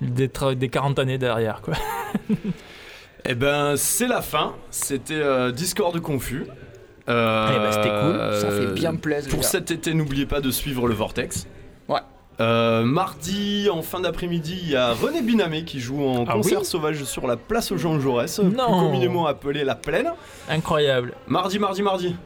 des, 0.00 0.28
tra- 0.28 0.54
des 0.54 0.68
40 0.68 0.98
années 0.98 1.18
derrière. 1.18 1.60
Quoi. 1.62 1.74
Eh 3.24 3.34
ben, 3.34 3.74
c'est 3.76 4.08
la 4.08 4.22
fin. 4.22 4.54
C'était 4.70 5.14
euh, 5.14 5.50
Discord 5.52 5.98
confus. 6.00 6.44
Euh, 7.08 7.48
Eh 7.50 7.58
ben, 7.58 7.72
c'était 7.72 7.88
cool. 7.88 8.40
Ça 8.40 8.50
fait 8.50 8.72
bien 8.74 8.94
plaisir, 8.94 9.30
Pour 9.30 9.44
cet 9.44 9.70
été, 9.70 9.94
n'oubliez 9.94 10.26
pas 10.26 10.40
de 10.40 10.50
suivre 10.50 10.86
le 10.88 10.94
Vortex. 10.94 11.46
Euh, 12.40 12.84
mardi, 12.84 13.68
en 13.72 13.82
fin 13.82 14.00
d'après-midi, 14.00 14.58
il 14.62 14.70
y 14.70 14.76
a 14.76 14.92
René 14.92 15.22
Binamé 15.22 15.64
qui 15.64 15.80
joue 15.80 16.04
en 16.06 16.24
Ah 16.28 16.34
concert 16.34 16.60
oui 16.60 16.64
sauvage 16.64 17.02
sur 17.04 17.26
la 17.26 17.36
place 17.36 17.74
Jean 17.74 17.98
Jaurès, 17.98 18.38
plus 18.40 18.54
communément 18.56 19.26
appelée 19.26 19.64
la 19.64 19.74
Plaine. 19.74 20.12
Incroyable. 20.48 21.14
Mardi, 21.26 21.58
mardi, 21.58 21.82
mardi. 21.82 22.16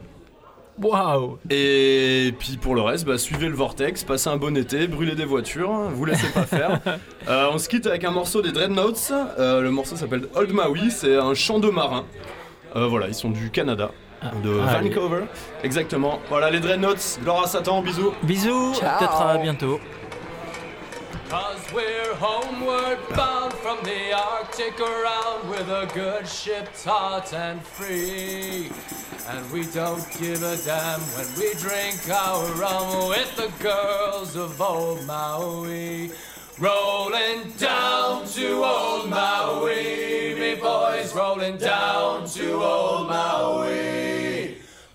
Waouh 0.81 1.37
Et 1.51 2.33
puis 2.39 2.57
pour 2.57 2.73
le 2.73 2.81
reste, 2.81 3.05
bah, 3.05 3.17
suivez 3.19 3.47
le 3.47 3.53
Vortex, 3.53 4.03
passez 4.03 4.29
un 4.29 4.37
bon 4.37 4.57
été, 4.57 4.87
brûlez 4.87 5.13
des 5.13 5.25
voitures, 5.25 5.69
vous 5.93 6.05
laissez 6.05 6.27
pas 6.31 6.43
faire. 6.45 6.79
Euh, 7.29 7.47
on 7.53 7.57
se 7.57 7.69
quitte 7.69 7.87
avec 7.87 8.03
un 8.03 8.11
morceau 8.11 8.41
des 8.41 8.51
Dreadnoughts. 8.51 9.13
Euh, 9.39 9.61
le 9.61 9.71
morceau 9.71 9.95
s'appelle 9.95 10.27
Old 10.35 10.51
Maui, 10.51 10.91
c'est 10.91 11.15
un 11.15 11.33
chant 11.33 11.59
de 11.59 11.69
marin. 11.69 12.03
Euh, 12.75 12.87
voilà, 12.87 13.07
ils 13.07 13.13
sont 13.13 13.29
du 13.29 13.49
Canada, 13.49 13.91
de 14.43 14.59
Ah, 14.67 14.71
allez. 14.79 14.89
Vancouver. 14.89 15.21
Exactement. 15.63 16.19
Voilà 16.27 16.51
les 16.51 16.59
Dreadnoughts. 16.59 17.19
Gloire 17.23 17.43
à 17.45 17.47
Satan, 17.47 17.81
bisous. 17.81 18.11
Bisous, 18.23 18.73
Ciao. 18.73 18.99
peut-être 18.99 19.21
à 19.21 19.37
bientôt. 19.37 19.79
Cause 21.33 21.73
we're 21.73 22.13
homeward 22.17 22.99
bound 23.15 23.53
from 23.53 23.83
the 23.83 24.13
Arctic 24.13 24.79
around 24.79 25.49
with 25.49 25.67
a 25.67 25.89
good 25.91 26.27
ship 26.27 26.69
taut 26.83 27.33
and 27.33 27.59
free. 27.59 28.69
And 29.29 29.51
we 29.51 29.65
don't 29.71 30.05
give 30.19 30.43
a 30.43 30.57
damn 30.57 30.99
when 30.99 31.25
we 31.39 31.55
drink 31.55 32.07
our 32.07 32.45
rum 32.53 33.09
with 33.09 33.35
the 33.35 33.51
girls 33.63 34.35
of 34.35 34.61
old 34.61 35.07
Maui. 35.07 36.11
Rolling 36.59 37.51
down 37.57 38.27
to 38.27 38.63
old 38.63 39.09
Maui, 39.09 40.35
me 40.35 40.53
boys, 40.53 41.15
rolling 41.15 41.57
down 41.57 42.27
to 42.27 42.61
old 42.61 43.07
Maui. 43.07 44.12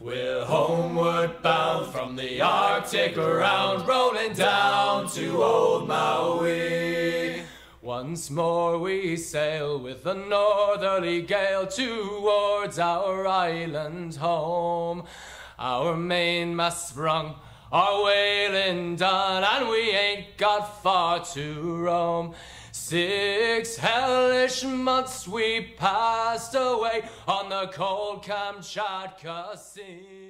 We're 0.08 0.42
homeward 0.42 1.42
bound 1.42 1.92
from 1.92 2.16
the 2.16 2.40
Arctic 2.40 3.18
around, 3.18 3.86
rolling 3.86 4.32
down 4.32 5.06
to 5.10 5.42
old 5.42 5.86
Maui. 5.86 7.42
Once 7.82 8.30
more 8.30 8.78
we 8.78 9.18
sail 9.18 9.78
with 9.78 10.06
a 10.06 10.14
northerly 10.14 11.20
gale 11.20 11.66
towards 11.66 12.78
our 12.78 13.26
island 13.26 14.16
home. 14.16 15.04
Our 15.58 15.94
mainmast 15.94 16.88
sprung, 16.88 17.34
our 17.70 18.02
whaling 18.04 18.96
done, 18.96 19.44
and 19.44 19.68
we 19.68 19.90
ain't 19.90 20.38
got 20.38 20.82
far 20.82 21.22
to 21.34 21.76
roam. 21.76 22.34
Six 22.80 23.76
hellish 23.76 24.64
months 24.64 25.28
we 25.28 25.74
passed 25.76 26.54
away 26.54 27.02
on 27.26 27.50
the 27.50 27.66
cold 27.70 28.24
Kamchatka 28.24 29.58
Sea. 29.58 30.27